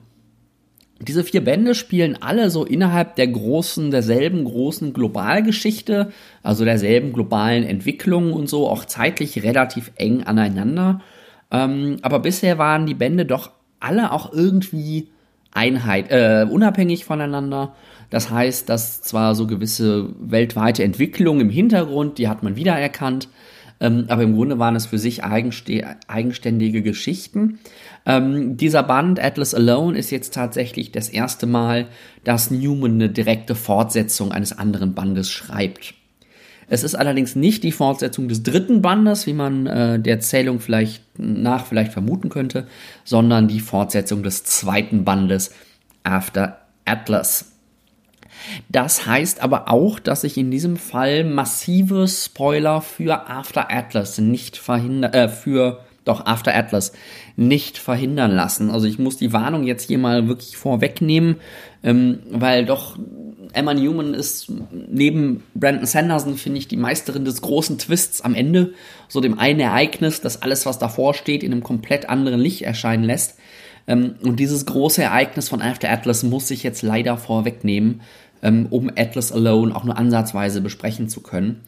[0.99, 6.11] Diese vier Bände spielen alle so innerhalb der großen, derselben großen Globalgeschichte,
[6.43, 11.03] also derselben globalen Entwicklung und so, auch zeitlich relativ eng aneinander.
[11.51, 15.09] Ähm, aber bisher waren die Bände doch alle auch irgendwie
[15.53, 17.75] Einheit, äh, unabhängig voneinander.
[18.09, 23.29] Das heißt, dass zwar so gewisse weltweite Entwicklungen im Hintergrund, die hat man wiedererkannt,
[23.81, 27.59] ähm, aber im Grunde waren es für sich eigenständige Geschichten.
[28.07, 31.87] Ähm, dieser Band Atlas Alone ist jetzt tatsächlich das erste Mal,
[32.25, 35.95] dass Newman eine direkte Fortsetzung eines anderen Bandes schreibt.
[36.69, 41.03] Es ist allerdings nicht die Fortsetzung des dritten Bandes, wie man äh, der Zählung vielleicht
[41.19, 42.67] nach vielleicht vermuten könnte,
[43.05, 45.53] sondern die Fortsetzung des zweiten Bandes
[46.03, 47.56] After Atlas.
[48.69, 54.57] Das heißt aber auch, dass ich in diesem Fall massive Spoiler für After Atlas nicht
[54.57, 56.93] verhindern, äh, für doch After Atlas
[57.37, 58.71] nicht verhindern lassen.
[58.71, 61.37] Also ich muss die Warnung jetzt hier mal wirklich vorwegnehmen,
[61.83, 62.97] ähm, weil doch
[63.53, 68.73] Emma Newman ist neben Brandon Sanderson, finde ich, die Meisterin des großen Twists am Ende.
[69.09, 73.05] So dem einen Ereignis, das alles, was davor steht, in einem komplett anderen Licht erscheinen
[73.05, 73.37] lässt.
[73.87, 78.01] Ähm, und dieses große Ereignis von After Atlas muss ich jetzt leider vorwegnehmen
[78.47, 81.63] ähm, um Atlas Alone auch nur ansatzweise besprechen zu können.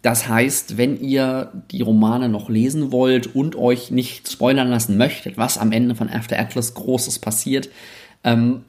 [0.00, 5.38] Das heißt, wenn ihr die Romane noch lesen wollt und euch nicht spoilern lassen möchtet,
[5.38, 7.68] was am Ende von After Atlas Großes passiert,
[8.22, 8.64] ähm,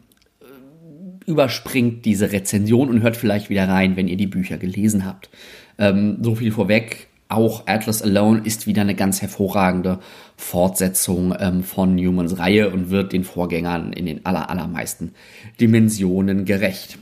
[1.26, 5.30] überspringt diese Rezension und hört vielleicht wieder rein, wenn ihr die Bücher gelesen habt.
[5.78, 7.10] Ähm, so viel vorweg.
[7.28, 10.00] Auch Atlas Alone ist wieder eine ganz hervorragende
[10.38, 15.12] Fortsetzung ähm, von Newmans Reihe und wird den Vorgängern in den aller, allermeisten
[15.60, 17.00] Dimensionen gerecht.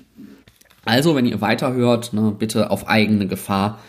[0.85, 3.79] Also, wenn ihr weiterhört, ne, bitte auf eigene Gefahr.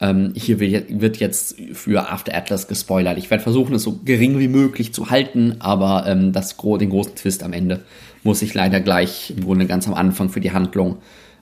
[0.00, 3.18] Ähm, hier wird jetzt für After Atlas gespoilert.
[3.18, 7.16] Ich werde versuchen, es so gering wie möglich zu halten, aber ähm, das, den großen
[7.16, 7.80] Twist am Ende
[8.22, 10.98] muss ich leider gleich im Grunde ganz am Anfang für die Handlung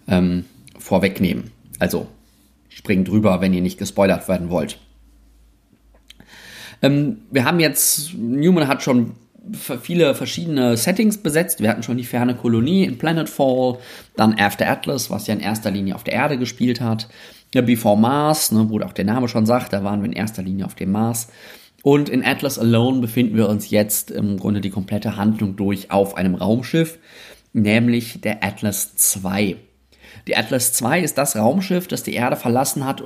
[0.09, 0.45] ähm,
[0.79, 1.51] vorwegnehmen.
[1.79, 2.07] Also
[2.69, 4.79] springt drüber, wenn ihr nicht gespoilert werden wollt.
[6.81, 9.13] Ähm, wir haben jetzt, Newman hat schon
[9.53, 11.61] viele verschiedene Settings besetzt.
[11.61, 13.79] Wir hatten schon die ferne Kolonie in Planetfall,
[14.17, 17.09] dann After Atlas, was ja in erster Linie auf der Erde gespielt hat.
[17.53, 20.67] Before Mars, ne, wo auch der Name schon sagt, da waren wir in erster Linie
[20.67, 21.29] auf dem Mars.
[21.83, 26.17] Und in Atlas Alone befinden wir uns jetzt im Grunde die komplette Handlung durch auf
[26.17, 26.99] einem Raumschiff,
[27.53, 28.93] nämlich der Atlas
[29.25, 29.57] II.
[30.27, 33.05] Die Atlas II ist das Raumschiff, das die Erde verlassen hat, äh,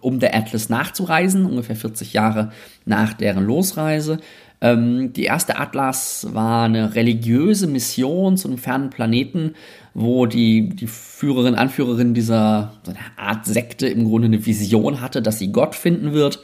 [0.00, 2.50] um der Atlas nachzureisen, ungefähr 40 Jahre
[2.84, 4.18] nach deren Losreise.
[4.62, 9.54] Ähm, die erste Atlas war eine religiöse Mission zu einem fernen Planeten,
[9.92, 15.40] wo die, die Führerin, Anführerin dieser so Art Sekte im Grunde eine Vision hatte, dass
[15.40, 16.36] sie Gott finden wird.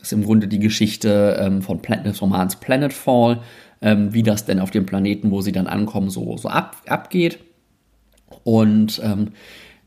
[0.00, 3.40] Das ist im Grunde die Geschichte ähm, von Planet, des Romans Planetfall,
[3.80, 7.38] ähm, wie das denn auf dem Planeten, wo sie dann ankommen, so, so ab, abgeht.
[8.42, 9.28] Und ähm,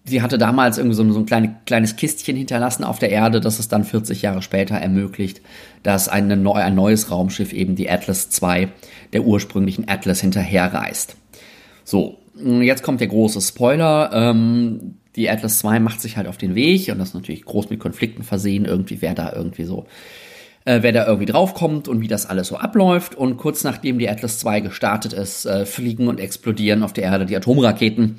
[0.07, 3.59] sie hatte damals irgendwie so, so ein kleine, kleines Kistchen hinterlassen auf der Erde, das
[3.59, 5.41] es dann 40 Jahre später ermöglicht,
[5.83, 8.69] dass eine neu, ein neues Raumschiff, eben die Atlas II,
[9.13, 11.17] der ursprünglichen Atlas hinterherreist.
[11.83, 14.11] So, jetzt kommt der große Spoiler.
[14.13, 17.69] Ähm, die Atlas II macht sich halt auf den Weg und das ist natürlich groß
[17.69, 19.85] mit Konflikten versehen, irgendwie wer da irgendwie so
[20.65, 23.15] äh, wer da irgendwie draufkommt und wie das alles so abläuft.
[23.15, 27.25] Und kurz nachdem die Atlas II gestartet ist, äh, fliegen und explodieren auf der Erde
[27.25, 28.17] die Atomraketen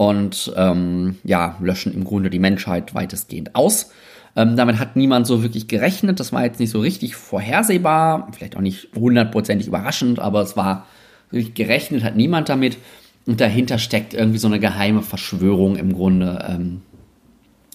[0.00, 3.90] und ähm, ja, löschen im Grunde die Menschheit weitestgehend aus.
[4.34, 6.20] Ähm, damit hat niemand so wirklich gerechnet.
[6.20, 10.86] Das war jetzt nicht so richtig vorhersehbar, vielleicht auch nicht hundertprozentig überraschend, aber es war
[11.30, 12.78] wirklich gerechnet, hat niemand damit.
[13.26, 16.46] Und dahinter steckt irgendwie so eine geheime Verschwörung im Grunde.
[16.48, 16.80] Ähm,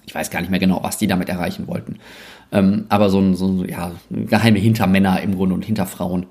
[0.07, 1.99] ich weiß gar nicht mehr genau, was die damit erreichen wollten.
[2.51, 6.25] Ähm, aber so ein, so ja, geheime Hintermänner im Grunde und Hinterfrauen,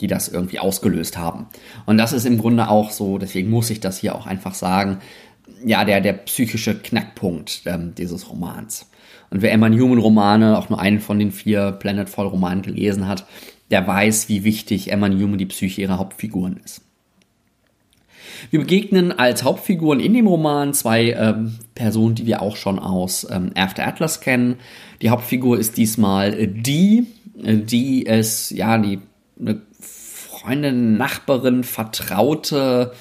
[0.00, 1.46] die das irgendwie ausgelöst haben.
[1.84, 4.98] Und das ist im Grunde auch so, deswegen muss ich das hier auch einfach sagen,
[5.64, 8.88] ja, der, der psychische Knackpunkt ähm, dieses Romans.
[9.30, 13.26] Und wer Emma Newman Romane, auch nur einen von den vier Planetfall Romanen gelesen hat,
[13.70, 16.82] der weiß, wie wichtig Emma Newman die Psyche ihrer Hauptfiguren ist.
[18.50, 23.26] Wir begegnen als Hauptfiguren in dem Roman zwei ähm, Personen, die wir auch schon aus
[23.30, 24.56] ähm, After Atlas kennen.
[25.00, 27.06] Die Hauptfigur ist diesmal äh, die,
[27.42, 29.00] äh, die ist ja die
[29.40, 32.92] eine Freundin, Nachbarin, Vertraute,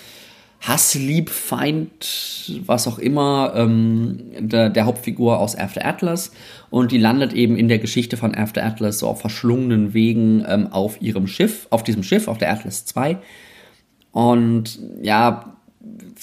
[0.61, 6.31] Hasslieb, Feind, was auch immer, ähm, der, der, Hauptfigur aus After Atlas.
[6.69, 10.67] Und die landet eben in der Geschichte von After Atlas so auf verschlungenen Wegen ähm,
[10.67, 13.17] auf ihrem Schiff, auf diesem Schiff, auf der Atlas 2.
[14.11, 15.57] Und ja,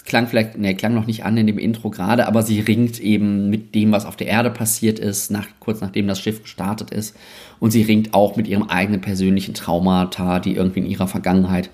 [0.05, 3.51] klang vielleicht, ne, klang noch nicht an in dem Intro gerade, aber sie ringt eben
[3.51, 7.16] mit dem, was auf der Erde passiert ist, nach, kurz nachdem das Schiff gestartet ist.
[7.59, 11.70] Und sie ringt auch mit ihrem eigenen persönlichen Traumata, die irgendwie in ihrer Vergangenheit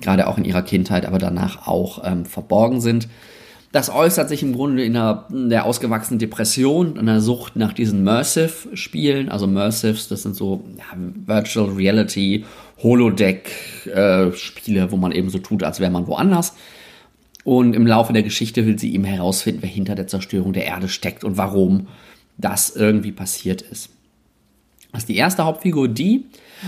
[0.00, 3.08] gerade auch in ihrer Kindheit, aber danach auch ähm, verborgen sind.
[3.70, 8.02] Das äußert sich im Grunde in einer, in der ausgewachsenen Depression, einer Sucht nach diesen
[8.02, 9.28] Mersive-Spielen.
[9.28, 10.84] Also Mersives, das sind so ja,
[11.26, 12.46] Virtual Reality,
[12.82, 16.54] Holodeck-Spiele, äh, wo man eben so tut, als wäre man woanders.
[17.44, 20.88] Und im Laufe der Geschichte will sie eben herausfinden, wer hinter der Zerstörung der Erde
[20.88, 21.88] steckt und warum
[22.38, 23.90] das irgendwie passiert ist.
[24.92, 26.24] Das ist die erste Hauptfigur, die.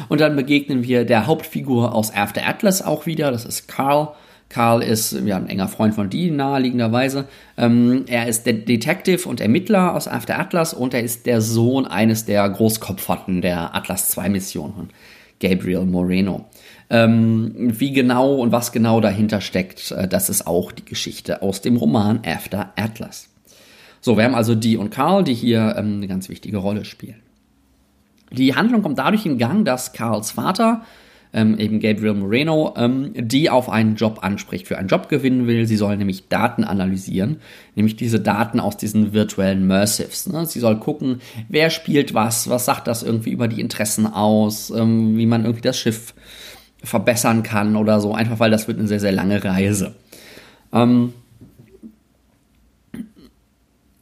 [0.08, 3.30] Und dann begegnen wir der Hauptfigur aus After Atlas auch wieder.
[3.30, 4.14] Das ist Carl.
[4.50, 7.26] Carl ist ja, ein enger Freund von Dee, naheliegenderweise.
[7.56, 11.86] Ähm, er ist der Detective und Ermittler aus After Atlas und er ist der Sohn
[11.86, 14.88] eines der Großkopferten der Atlas 2 Mission von
[15.40, 16.46] Gabriel Moreno.
[16.90, 21.60] Ähm, wie genau und was genau dahinter steckt, äh, das ist auch die Geschichte aus
[21.60, 23.28] dem Roman After Atlas.
[24.00, 27.22] So, wir haben also Dee und Carl, die hier ähm, eine ganz wichtige Rolle spielen.
[28.32, 30.82] Die Handlung kommt dadurch in Gang, dass Carls Vater,
[31.32, 35.66] ähm, eben Gabriel Moreno, ähm, die auf einen Job anspricht, für einen Job gewinnen will.
[35.66, 37.36] Sie soll nämlich Daten analysieren,
[37.76, 40.26] nämlich diese Daten aus diesen virtuellen Mersives.
[40.26, 40.46] Ne?
[40.46, 45.16] Sie soll gucken, wer spielt was, was sagt das irgendwie über die Interessen aus, ähm,
[45.16, 46.14] wie man irgendwie das Schiff
[46.82, 49.94] verbessern kann oder so, einfach weil das wird eine sehr, sehr lange Reise.
[50.72, 51.12] Ähm,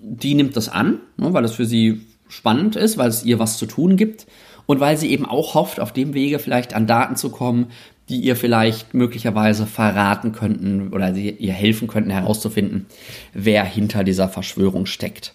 [0.01, 3.59] die nimmt das an, ne, weil das für sie spannend ist, weil es ihr was
[3.59, 4.27] zu tun gibt
[4.67, 7.69] und weil sie eben auch hofft, auf dem Wege vielleicht an Daten zu kommen,
[8.09, 12.87] die ihr vielleicht möglicherweise verraten könnten oder ihr helfen könnten herauszufinden,
[13.35, 15.35] wer hinter dieser Verschwörung steckt.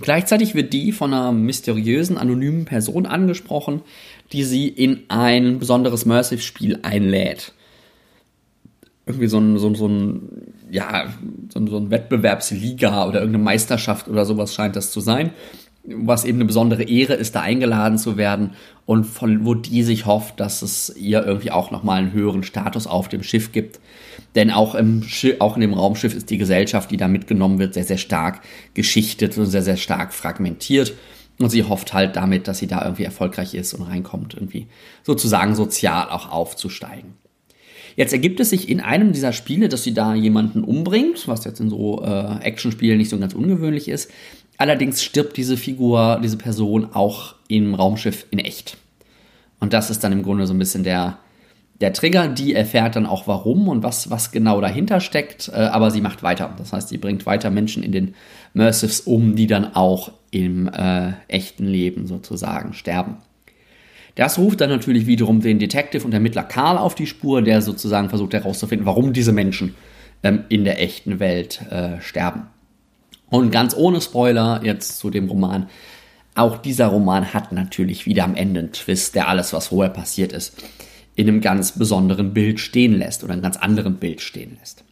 [0.00, 3.82] Gleichzeitig wird die von einer mysteriösen, anonymen Person angesprochen,
[4.32, 7.52] die sie in ein besonderes Mersive-Spiel einlädt.
[9.06, 11.06] Irgendwie so ein, so, so ein ja,
[11.52, 15.30] so, ein Wettbewerbsliga oder irgendeine Meisterschaft oder sowas scheint das zu sein,
[15.84, 18.52] was eben eine besondere Ehre ist, da eingeladen zu werden
[18.84, 22.86] und von wo die sich hofft, dass es ihr irgendwie auch nochmal einen höheren Status
[22.86, 23.80] auf dem Schiff gibt.
[24.34, 25.02] Denn auch im
[25.38, 28.40] auch in dem Raumschiff ist die Gesellschaft, die da mitgenommen wird, sehr, sehr stark
[28.74, 30.94] geschichtet und sehr, sehr stark fragmentiert.
[31.38, 34.66] Und sie hofft halt damit, dass sie da irgendwie erfolgreich ist und reinkommt, irgendwie
[35.04, 37.14] sozusagen sozial auch aufzusteigen.
[37.98, 41.58] Jetzt ergibt es sich in einem dieser Spiele, dass sie da jemanden umbringt, was jetzt
[41.58, 44.08] in so äh, Actionspielen nicht so ganz ungewöhnlich ist.
[44.56, 48.76] Allerdings stirbt diese Figur, diese Person auch im Raumschiff in echt.
[49.58, 51.18] Und das ist dann im Grunde so ein bisschen der,
[51.80, 52.28] der Trigger.
[52.28, 56.22] Die erfährt dann auch warum und was, was genau dahinter steckt, äh, aber sie macht
[56.22, 56.54] weiter.
[56.56, 58.14] Das heißt, sie bringt weiter Menschen in den
[58.54, 63.16] Mersives um, die dann auch im äh, echten Leben sozusagen sterben.
[64.18, 68.08] Das ruft dann natürlich wiederum den Detective und Ermittler Karl auf die Spur, der sozusagen
[68.08, 69.76] versucht herauszufinden, warum diese Menschen
[70.24, 72.48] ähm, in der echten Welt äh, sterben.
[73.30, 75.68] Und ganz ohne Spoiler jetzt zu dem Roman.
[76.34, 80.32] Auch dieser Roman hat natürlich wieder am Ende einen Twist, der alles, was vorher passiert
[80.32, 80.64] ist,
[81.14, 84.82] in einem ganz besonderen Bild stehen lässt oder einem ganz anderen Bild stehen lässt.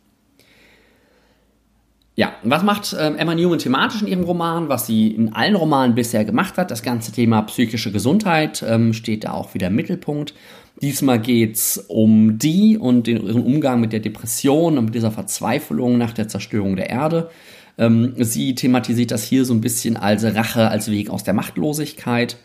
[2.16, 5.94] Ja, was macht ähm, Emma Newman thematisch in ihrem Roman, was sie in allen Romanen
[5.94, 6.70] bisher gemacht hat?
[6.70, 10.32] Das ganze Thema psychische Gesundheit ähm, steht da auch wieder im Mittelpunkt.
[10.80, 15.98] Diesmal geht's um die und den, ihren Umgang mit der Depression und mit dieser Verzweiflung
[15.98, 17.28] nach der Zerstörung der Erde.
[17.76, 22.38] Ähm, sie thematisiert das hier so ein bisschen als Rache, als Weg aus der Machtlosigkeit.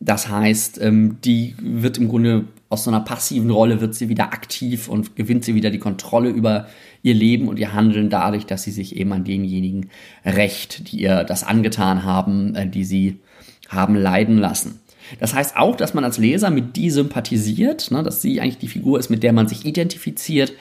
[0.00, 4.32] Das heißt, ähm, die wird im Grunde aus so einer passiven Rolle wird sie wieder
[4.32, 6.66] aktiv und gewinnt sie wieder die Kontrolle über
[7.02, 9.90] ihr Leben und ihr Handeln dadurch, dass sie sich eben an denjenigen
[10.24, 13.20] rächt, die ihr das angetan haben, äh, die sie
[13.68, 14.80] haben leiden lassen.
[15.18, 18.68] Das heißt auch, dass man als Leser mit die sympathisiert, ne, dass sie eigentlich die
[18.68, 20.52] Figur ist, mit der man sich identifiziert,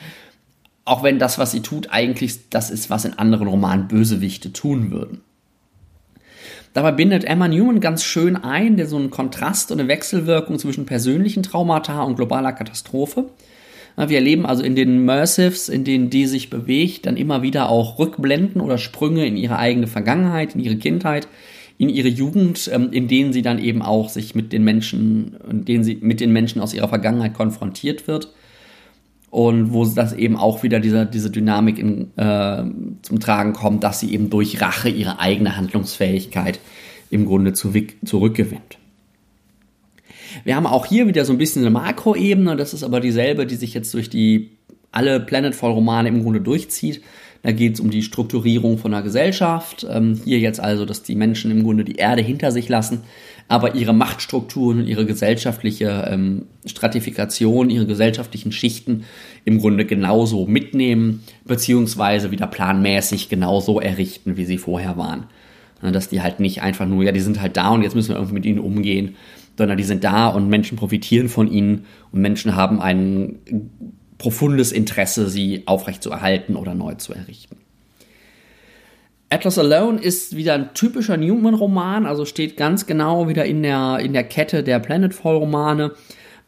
[0.84, 4.90] Auch wenn das, was sie tut, eigentlich das ist, was in anderen Romanen Bösewichte tun
[4.90, 5.22] würden.
[6.74, 10.86] Dabei bindet Emma Newman ganz schön ein, der so einen Kontrast und eine Wechselwirkung zwischen
[10.86, 13.26] persönlichen Traumata und globaler Katastrophe.
[13.98, 18.00] Wir erleben also in den Mersives, in denen die sich bewegt, dann immer wieder auch
[18.00, 21.28] Rückblenden oder Sprünge in ihre eigene Vergangenheit, in ihre Kindheit,
[21.78, 25.66] in ihre Jugend, ähm, in denen sie dann eben auch sich mit den Menschen, in
[25.66, 28.30] denen sie mit den Menschen aus ihrer Vergangenheit konfrontiert wird.
[29.32, 32.64] Und wo das eben auch wieder diese, diese Dynamik in, äh,
[33.02, 36.60] zum Tragen kommt, dass sie eben durch Rache ihre eigene Handlungsfähigkeit
[37.10, 37.74] im Grunde zu,
[38.04, 38.78] zurückgewinnt.
[40.44, 43.56] Wir haben auch hier wieder so ein bisschen eine Makroebene, das ist aber dieselbe, die
[43.56, 44.52] sich jetzt durch die
[44.92, 47.02] alle Planetfall-Romane im Grunde durchzieht.
[47.44, 49.86] Da geht es um die Strukturierung von einer Gesellschaft.
[49.90, 53.02] Ähm, hier jetzt also, dass die Menschen im Grunde die Erde hinter sich lassen,
[53.52, 59.04] aber ihre Machtstrukturen, ihre gesellschaftliche ähm, Stratifikation, ihre gesellschaftlichen Schichten
[59.44, 65.26] im Grunde genauso mitnehmen, beziehungsweise wieder planmäßig genauso errichten, wie sie vorher waren.
[65.82, 68.16] dass die halt nicht einfach nur, ja, die sind halt da und jetzt müssen wir
[68.16, 69.16] irgendwie mit ihnen umgehen,
[69.58, 73.40] sondern die sind da und Menschen profitieren von ihnen und Menschen haben ein
[74.18, 77.58] profundes Interesse, sie aufrechtzuerhalten oder neu zu errichten.
[79.32, 84.12] Atlas Alone ist wieder ein typischer Newman-Roman, also steht ganz genau wieder in der, in
[84.12, 85.94] der Kette der Planetfall-Romane,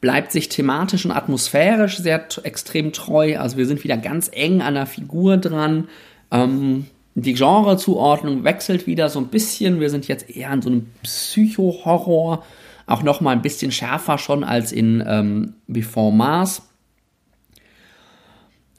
[0.02, 4.74] bleibt sich thematisch und atmosphärisch sehr extrem treu, also wir sind wieder ganz eng an
[4.74, 5.88] der Figur dran.
[6.30, 10.88] Ähm, die Genrezuordnung wechselt wieder so ein bisschen, wir sind jetzt eher in so einem
[11.04, 12.44] Psycho-Horror,
[12.86, 16.64] auch noch mal ein bisschen schärfer schon als in ähm, Before Mars.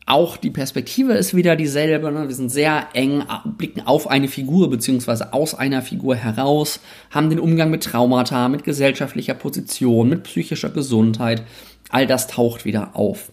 [0.07, 2.13] Auch die Perspektive ist wieder dieselbe.
[2.13, 2.29] Ne?
[2.29, 3.25] Wir sind sehr eng,
[3.57, 6.81] blicken auf eine Figur beziehungsweise aus einer Figur heraus,
[7.11, 11.43] haben den Umgang mit Traumata, mit gesellschaftlicher Position, mit psychischer Gesundheit.
[11.89, 13.33] All das taucht wieder auf.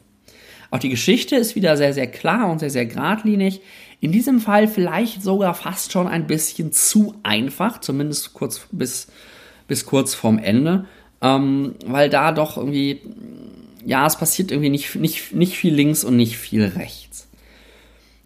[0.69, 3.59] Auch die Geschichte ist wieder sehr, sehr klar und sehr, sehr geradlinig.
[3.99, 9.07] In diesem Fall vielleicht sogar fast schon ein bisschen zu einfach, zumindest kurz bis,
[9.67, 10.85] bis kurz vorm Ende,
[11.21, 13.01] ähm, weil da doch irgendwie
[13.85, 17.27] ja, es passiert irgendwie nicht, nicht, nicht viel links und nicht viel rechts.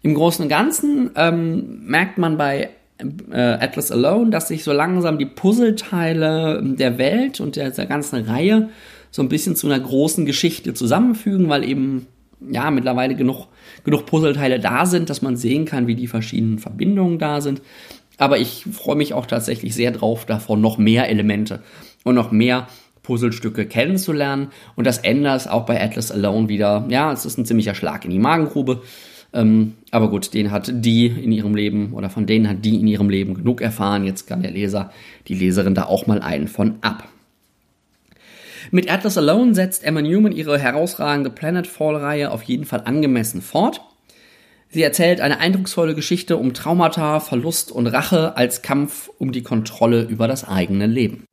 [0.02, 5.18] Im Großen und Ganzen ähm, merkt man bei äh, Atlas Alone, dass sich so langsam
[5.18, 8.70] die Puzzleteile der Welt und der, der ganzen Reihe
[9.10, 12.06] so ein bisschen zu einer großen Geschichte zusammenfügen, weil eben
[12.40, 13.48] ja mittlerweile genug,
[13.84, 17.62] genug Puzzleteile da sind, dass man sehen kann, wie die verschiedenen Verbindungen da sind.
[18.18, 21.62] Aber ich freue mich auch tatsächlich sehr drauf, davon noch mehr Elemente
[22.04, 22.66] und noch mehr
[23.06, 24.48] Puzzlestücke kennenzulernen.
[24.74, 28.04] Und das Ende ist auch bei Atlas Alone wieder, ja, es ist ein ziemlicher Schlag
[28.04, 28.82] in die Magengrube.
[29.32, 32.86] Ähm, aber gut, den hat die in ihrem Leben oder von denen hat die in
[32.86, 34.04] ihrem Leben genug erfahren.
[34.04, 34.90] Jetzt kann der Leser,
[35.28, 37.08] die Leserin da auch mal einen von ab.
[38.72, 43.80] Mit Atlas Alone setzt Emma Newman ihre herausragende Planetfall-Reihe auf jeden Fall angemessen fort.
[44.68, 50.02] Sie erzählt eine eindrucksvolle Geschichte um Traumata, Verlust und Rache als Kampf um die Kontrolle
[50.02, 51.24] über das eigene Leben.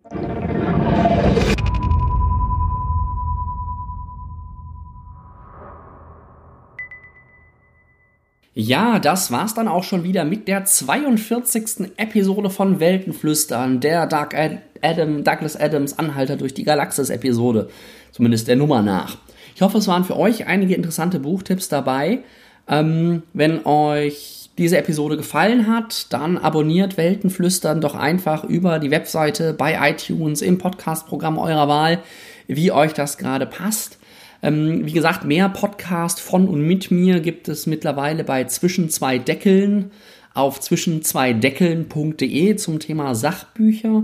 [8.55, 11.91] Ja, das war's dann auch schon wieder mit der 42.
[11.97, 14.35] Episode von Weltenflüstern, der Dark
[14.81, 17.69] Adam, Douglas Adams Anhalter durch die Galaxis Episode.
[18.11, 19.17] Zumindest der Nummer nach.
[19.55, 22.19] Ich hoffe, es waren für euch einige interessante Buchtipps dabei.
[22.67, 29.53] Ähm, wenn euch diese Episode gefallen hat, dann abonniert Weltenflüstern doch einfach über die Webseite
[29.53, 32.03] bei iTunes im Podcastprogramm eurer Wahl,
[32.45, 33.97] wie euch das gerade passt.
[34.43, 39.17] Ähm, wie gesagt, mehr Podcast von und mit mir gibt es mittlerweile bei Zwischen zwei
[39.17, 39.89] Deckeln
[40.33, 44.03] auf zwischenzweideckeln.de zum Thema Sachbücher.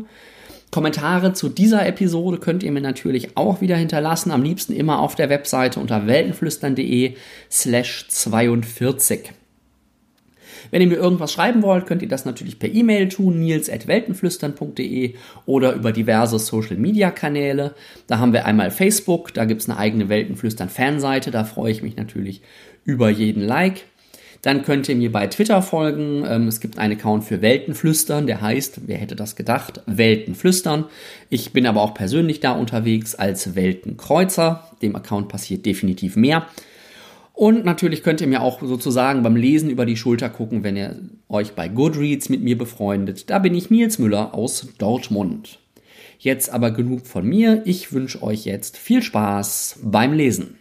[0.72, 5.16] Kommentare zu dieser Episode könnt ihr mir natürlich auch wieder hinterlassen, am liebsten immer auf
[5.16, 7.16] der Webseite unter weltenflüstern.de
[7.50, 9.32] slash 42.
[10.72, 15.16] Wenn ihr mir irgendwas schreiben wollt, könnt ihr das natürlich per E-Mail tun, nils.weltenflüstern.de
[15.46, 17.76] oder über diverse Social-Media-Kanäle.
[18.08, 21.96] Da haben wir einmal Facebook, da gibt es eine eigene Weltenflüstern-Fanseite, da freue ich mich
[21.96, 22.42] natürlich
[22.86, 23.86] über jeden Like.
[24.42, 26.24] Dann könnt ihr mir bei Twitter folgen.
[26.26, 30.86] Ähm, es gibt einen Account für Weltenflüstern, der heißt, wer hätte das gedacht, Weltenflüstern.
[31.30, 34.70] Ich bin aber auch persönlich da unterwegs als Weltenkreuzer.
[34.82, 36.48] Dem Account passiert definitiv mehr.
[37.40, 41.00] Und natürlich könnt ihr mir auch sozusagen beim Lesen über die Schulter gucken, wenn ihr
[41.30, 43.30] euch bei Goodreads mit mir befreundet.
[43.30, 45.58] Da bin ich Nils Müller aus Dortmund.
[46.18, 47.62] Jetzt aber genug von mir.
[47.64, 50.59] Ich wünsche euch jetzt viel Spaß beim Lesen.